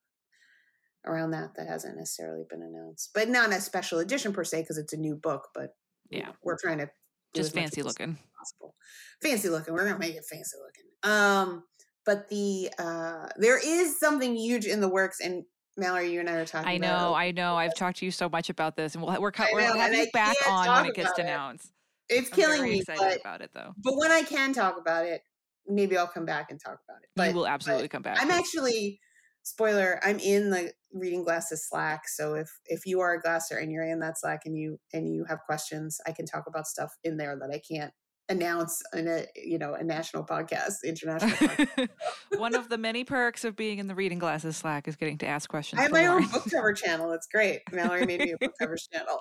[1.06, 4.78] around that that hasn't necessarily been announced but not a special edition per se because
[4.78, 5.70] it's a new book but
[6.10, 6.30] Yeah.
[6.42, 6.90] we're trying to
[7.34, 8.18] Just fancy looking.
[8.38, 8.74] possible
[9.22, 11.64] fancy looking we're gonna make it fancy looking um
[12.06, 15.44] but the uh there is something huge in the works and
[15.76, 17.56] mallory you and i are talking I about know, I know.
[17.56, 20.06] I've talked to you so much about this, and we'll, we're we're know, having you
[20.12, 21.22] back on when it gets about it.
[21.22, 21.72] announced.
[22.10, 23.72] it's I'm killing me excited but about it, though.
[23.82, 25.22] but when i can talk about it
[25.66, 28.18] maybe i'll come back and talk about it but you will absolutely come back.
[28.20, 29.00] i'm actually
[29.42, 33.72] spoiler i'm in the reading glasses slack so if if you are a glasser and
[33.72, 36.92] you're in that slack and you and you have questions i can talk about stuff
[37.04, 37.92] in there that i can't
[38.28, 41.88] announce in a you know a national podcast international podcast.
[42.38, 45.26] One of the many perks of being in the reading glasses Slack is getting to
[45.26, 45.80] ask questions.
[45.80, 48.76] i have my own book cover channel it's great mallory made me a book cover
[48.76, 49.18] channel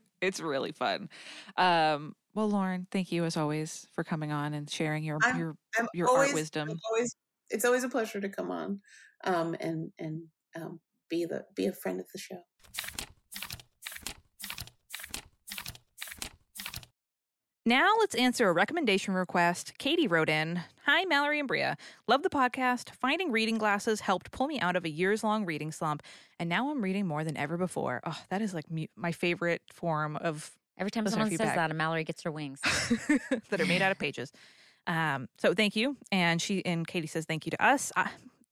[0.20, 1.08] it's really fun.
[1.56, 5.56] Um, well, Lauren, thank you as always for coming on and sharing your I'm- your
[5.78, 6.70] I'm your always, art wisdom.
[6.70, 7.16] I'm always
[7.50, 8.80] it's always a pleasure to come on
[9.24, 10.22] um and and
[10.56, 12.40] um be the be a friend of the show
[17.66, 19.74] Now let's answer a recommendation request.
[19.78, 21.74] Katie wrote in Hi, Mallory and Brea.
[22.08, 22.90] Love the podcast.
[22.90, 26.02] Finding reading glasses helped pull me out of a years long reading slump,
[26.38, 28.00] and now I'm reading more than ever before.
[28.04, 31.56] Oh, that is like mu- my favorite form of Every time Listener someone says feedback.
[31.56, 32.58] that, and Mallory gets her wings.
[33.50, 34.32] that are made out of pages.
[34.86, 35.96] Um, so thank you.
[36.10, 37.92] And she and Katie says thank you to us.
[37.96, 38.10] I,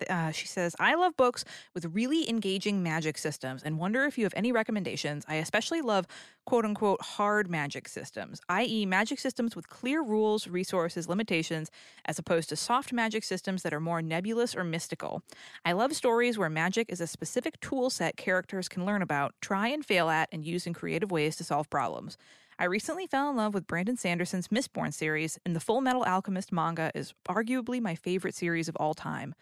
[0.09, 4.25] uh, she says, I love books with really engaging magic systems and wonder if you
[4.25, 5.25] have any recommendations.
[5.29, 6.07] I especially love
[6.47, 11.71] quote unquote hard magic systems, i.e., magic systems with clear rules, resources, limitations,
[12.05, 15.23] as opposed to soft magic systems that are more nebulous or mystical.
[15.65, 19.69] I love stories where magic is a specific tool set characters can learn about, try
[19.69, 22.17] and fail at, and use in creative ways to solve problems.
[22.61, 26.91] I recently fell in love with Brandon Sanderson's Mistborn series, and the Fullmetal Alchemist manga
[26.93, 29.37] is arguably my favorite series of all time.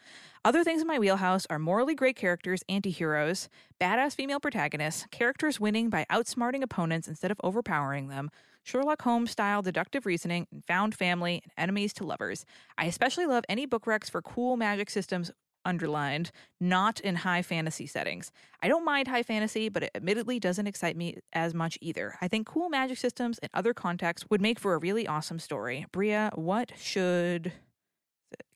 [0.44, 3.48] Other things in my wheelhouse are morally great characters, anti-heroes,
[3.80, 8.30] badass female protagonists, characters winning by outsmarting opponents instead of overpowering them,
[8.64, 12.44] Sherlock Holmes style deductive reasoning, and found family and enemies to lovers.
[12.76, 15.30] I especially love any book recs for cool magic systems
[15.66, 18.30] underlined, not in high fantasy settings.
[18.62, 22.16] I don't mind high fantasy, but it admittedly doesn't excite me as much either.
[22.22, 25.86] I think cool magic systems in other contexts would make for a really awesome story.
[25.92, 27.52] Brea, what should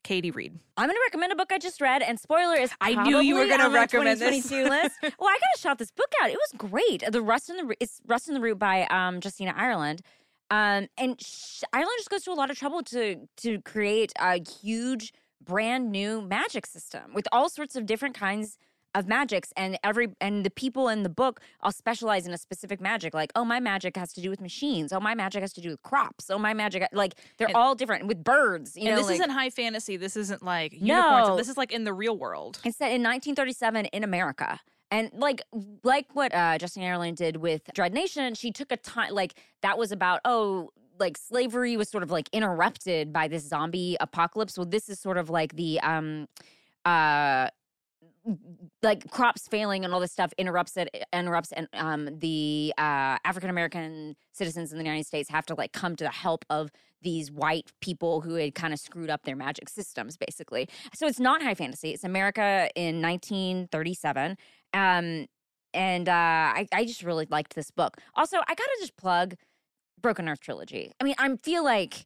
[0.03, 0.57] Katie read?
[0.77, 3.35] I'm going to recommend a book I just read, and spoiler is I knew you
[3.35, 4.43] were gonna recommend this.
[4.43, 4.95] 2022 list.
[5.19, 6.29] Well, I got to shout this book out.
[6.29, 7.03] It was great.
[7.11, 10.01] The Rust in the it's Rust in the Root by um, Justina Ireland.
[10.49, 14.41] Um, and sh- Ireland just goes to a lot of trouble to to create a
[14.61, 15.13] huge,
[15.45, 18.57] brand new magic system with all sorts of different kinds
[18.93, 22.81] of magics and every and the people in the book all specialize in a specific
[22.81, 25.61] magic like oh my magic has to do with machines oh my magic has to
[25.61, 28.91] do with crops oh my magic like they're And- all different with birds you and
[28.91, 29.95] know this like, isn't high fantasy.
[29.95, 31.27] This isn't like unicorns.
[31.29, 31.37] No.
[31.37, 32.59] This is like in the real world.
[32.65, 34.59] it's set in 1937 in America.
[34.91, 35.41] And like
[35.85, 39.77] like what uh, Justina Ireland did with Dread Nation, she took a time like that
[39.77, 40.71] was about oh
[41.01, 44.57] like slavery was sort of like interrupted by this zombie apocalypse.
[44.57, 46.27] Well, this is sort of like the um
[46.85, 47.49] uh
[48.83, 53.49] like crops failing and all this stuff interrupts it interrupts and um the uh African
[53.49, 56.71] American citizens in the United States have to like come to the help of
[57.01, 60.69] these white people who had kind of screwed up their magic systems basically.
[60.93, 61.89] So it's not high fantasy.
[61.91, 64.37] It's America in 1937.
[64.73, 65.27] Um
[65.73, 67.97] and uh I I just really liked this book.
[68.15, 69.35] Also, I got to just plug
[70.01, 70.91] Broken Earth trilogy.
[70.99, 72.05] I mean, I feel like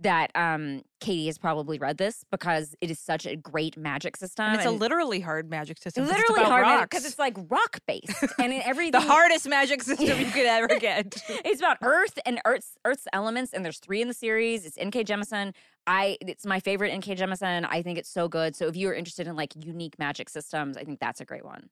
[0.00, 4.46] that um Katie has probably read this because it is such a great magic system.
[4.46, 6.04] And it's a literally hard magic system.
[6.04, 8.92] literally it's about hard because it's like rock based and everything.
[9.00, 11.22] the hardest magic system you could ever get.
[11.28, 14.66] it's about Earth and Earth's Earth's elements, and there's three in the series.
[14.66, 15.04] It's N.K.
[15.04, 15.54] Jemisin.
[15.86, 17.16] I it's my favorite N.K.
[17.16, 17.66] Jemisin.
[17.68, 18.56] I think it's so good.
[18.56, 21.68] So if you're interested in like unique magic systems, I think that's a great one.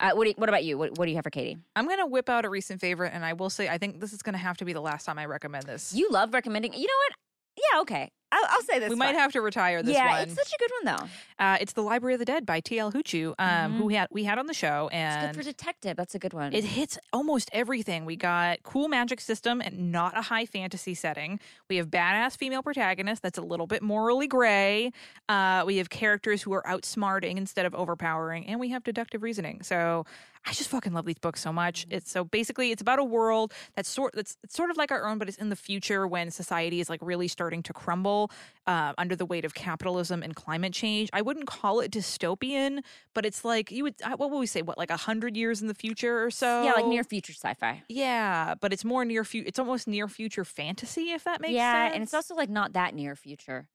[0.00, 0.78] Uh, what do you, what about you?
[0.78, 1.58] What, what do you have for Katie?
[1.76, 4.22] I'm gonna whip out a recent favorite, and I will say I think this is
[4.22, 5.92] gonna have to be the last time I recommend this.
[5.94, 6.72] You love recommending.
[6.72, 7.14] You know what?
[7.56, 8.10] Yeah, okay.
[8.32, 8.90] I'll, I'll say this.
[8.90, 9.14] we might one.
[9.16, 10.22] have to retire this yeah, one.
[10.22, 11.08] it's such a good one though.
[11.44, 12.92] Uh, it's the Library of the Dead by T.L.
[12.92, 15.96] Huchu, um, who we had we had on the show, It's and good for detective.
[15.96, 16.52] That's a good one.
[16.52, 18.04] it hits almost everything.
[18.04, 21.40] We got cool magic system and not a high fantasy setting.
[21.68, 24.92] We have badass female protagonist that's a little bit morally gray.
[25.28, 29.62] Uh, we have characters who are outsmarting instead of overpowering, and we have deductive reasoning.
[29.62, 30.04] So
[30.46, 31.86] I just fucking love these books so much.
[31.90, 35.06] It's so basically it's about a world that's sort that's it's sort of like our
[35.06, 38.19] own, but it's in the future when society is like really starting to crumble
[38.66, 41.08] uh, under the weight of capitalism and climate change.
[41.12, 42.80] I wouldn't call it dystopian,
[43.14, 44.62] but it's like you would uh, what would we say?
[44.62, 46.64] What like a hundred years in the future or so?
[46.64, 47.82] yeah, like near future sci-fi.
[47.88, 49.48] Yeah, but it's more near future.
[49.48, 51.94] It's almost near future fantasy, if that makes yeah, sense.
[51.94, 53.68] and it's also like not that near future.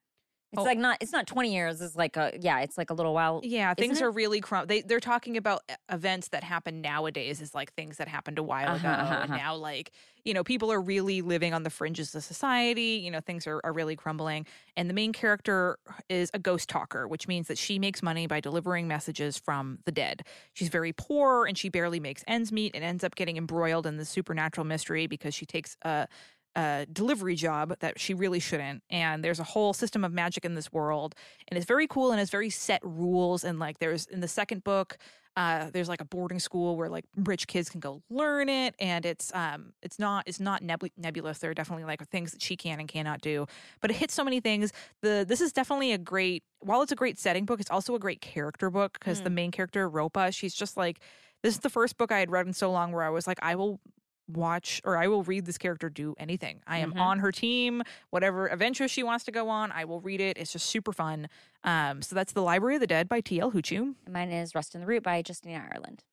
[0.57, 0.63] It's Oh.
[0.65, 0.97] like not.
[1.01, 1.81] It's not twenty years.
[1.81, 2.59] It's like a yeah.
[2.61, 3.41] It's like a little while.
[3.43, 4.67] yeah, things are really crum.
[4.67, 8.43] They they're talking about e- events that happen nowadays is like things that happened a
[8.43, 9.37] while Uh-huh, ago, uh-huh, and uh-huh.
[9.37, 9.91] now like
[10.23, 13.01] you know people are really living on the fringes of society.
[13.03, 14.45] You know things are are really crumbling,
[14.77, 15.77] and the main character
[16.09, 19.91] is a ghost talker, which means that she makes money by delivering messages from the
[19.91, 20.23] dead.
[20.53, 23.97] She's very poor and she barely makes ends meet, and ends up getting embroiled in
[23.97, 26.07] the supernatural mystery because she takes a
[26.55, 28.83] a delivery job that she really shouldn't.
[28.89, 31.15] And there's a whole system of magic in this world.
[31.47, 33.43] And it's very cool and it's very set rules.
[33.43, 34.97] And like there's in the second book,
[35.37, 38.73] uh, there's like a boarding school where like rich kids can go learn it.
[38.79, 41.39] And it's um it's not it's not nebul- nebulous.
[41.39, 43.45] There are definitely like things that she can and cannot do.
[43.81, 44.71] But it hits so many things.
[45.01, 47.99] The this is definitely a great while it's a great setting book, it's also a
[47.99, 50.99] great character book because the main character, Ropa, she's just like
[51.43, 53.37] this is the first book I had read in so long where I was like,
[53.41, 53.79] I will
[54.27, 56.61] watch or I will read this character do anything.
[56.65, 56.99] I am Mhm.
[56.99, 60.37] on her team, whatever adventure she wants to go on, I will read it.
[60.37, 61.27] It's just super fun.
[61.63, 63.51] Um, so that's The Library of the Dead by T.L.
[63.51, 63.95] Huchu.
[64.09, 66.03] Mine is Rust in the Root by Justina Ireland.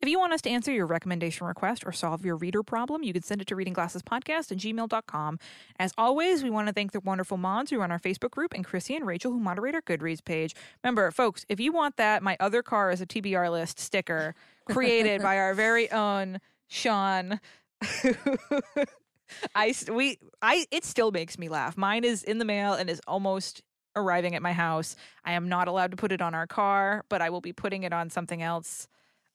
[0.00, 3.12] If you want us to answer your recommendation request or solve your reader problem, you
[3.14, 5.38] can send it to readingglassespodcast at gmail.com.
[5.78, 8.64] As always, we want to thank the wonderful mods who run our Facebook group and
[8.64, 10.54] Chrissy and Rachel who moderate our Goodreads page.
[10.82, 14.34] Remember, folks, if you want that, my other car is a TBR list sticker
[14.66, 16.40] created by our very own
[16.74, 17.40] Sean.
[19.54, 21.76] I we I it still makes me laugh.
[21.76, 23.62] Mine is in the mail and is almost
[23.96, 24.96] arriving at my house.
[25.24, 27.84] I am not allowed to put it on our car, but I will be putting
[27.84, 28.86] it on something else.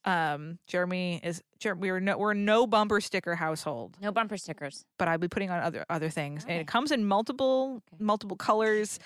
[0.05, 4.85] Um, Jeremy is Jer- we're no we're no bumper sticker household, No bumper stickers.
[4.97, 6.61] but I'll be putting on other other things, and Okay.
[6.61, 8.03] it comes in multiple Okay.
[8.03, 8.99] multiple colors.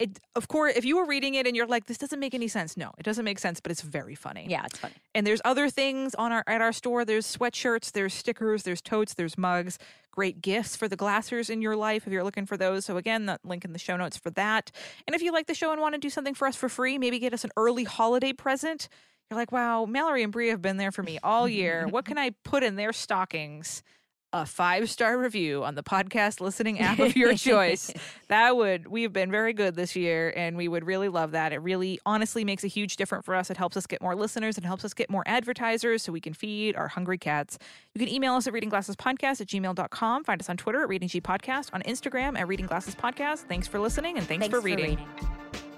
[0.00, 2.48] It of course, if you were reading it and you're like, this doesn't make any
[2.48, 2.76] sense.
[2.76, 4.46] No, it doesn't make sense, but it's very funny.
[4.48, 4.94] Yeah, it's funny.
[5.14, 7.04] And there's other things on our at our store.
[7.04, 9.78] There's sweatshirts, there's stickers, there's totes, there's mugs.
[10.10, 12.86] Great gifts for the glassers in your life if you're looking for those.
[12.86, 14.72] So again, the link in the show notes for that.
[15.06, 16.98] And if you like the show and want to do something for us for free,
[16.98, 18.88] maybe get us an early holiday present.
[19.30, 21.86] You're like, wow, Mallory and Brie have been there for me all year.
[21.90, 23.82] what can I put in their stockings?
[24.32, 27.92] A five star review on the podcast listening app of your choice.
[28.28, 31.52] That would, we've been very good this year and we would really love that.
[31.52, 33.50] It really honestly makes a huge difference for us.
[33.50, 36.32] It helps us get more listeners and helps us get more advertisers so we can
[36.32, 37.58] feed our hungry cats.
[37.94, 40.22] You can email us at readingglassespodcast at gmail.com.
[40.22, 43.40] Find us on Twitter at Reading G Podcast, on Instagram at Reading Glasses Podcast.
[43.48, 44.90] Thanks for listening and thanks, Thanks for reading.
[44.90, 45.69] reading.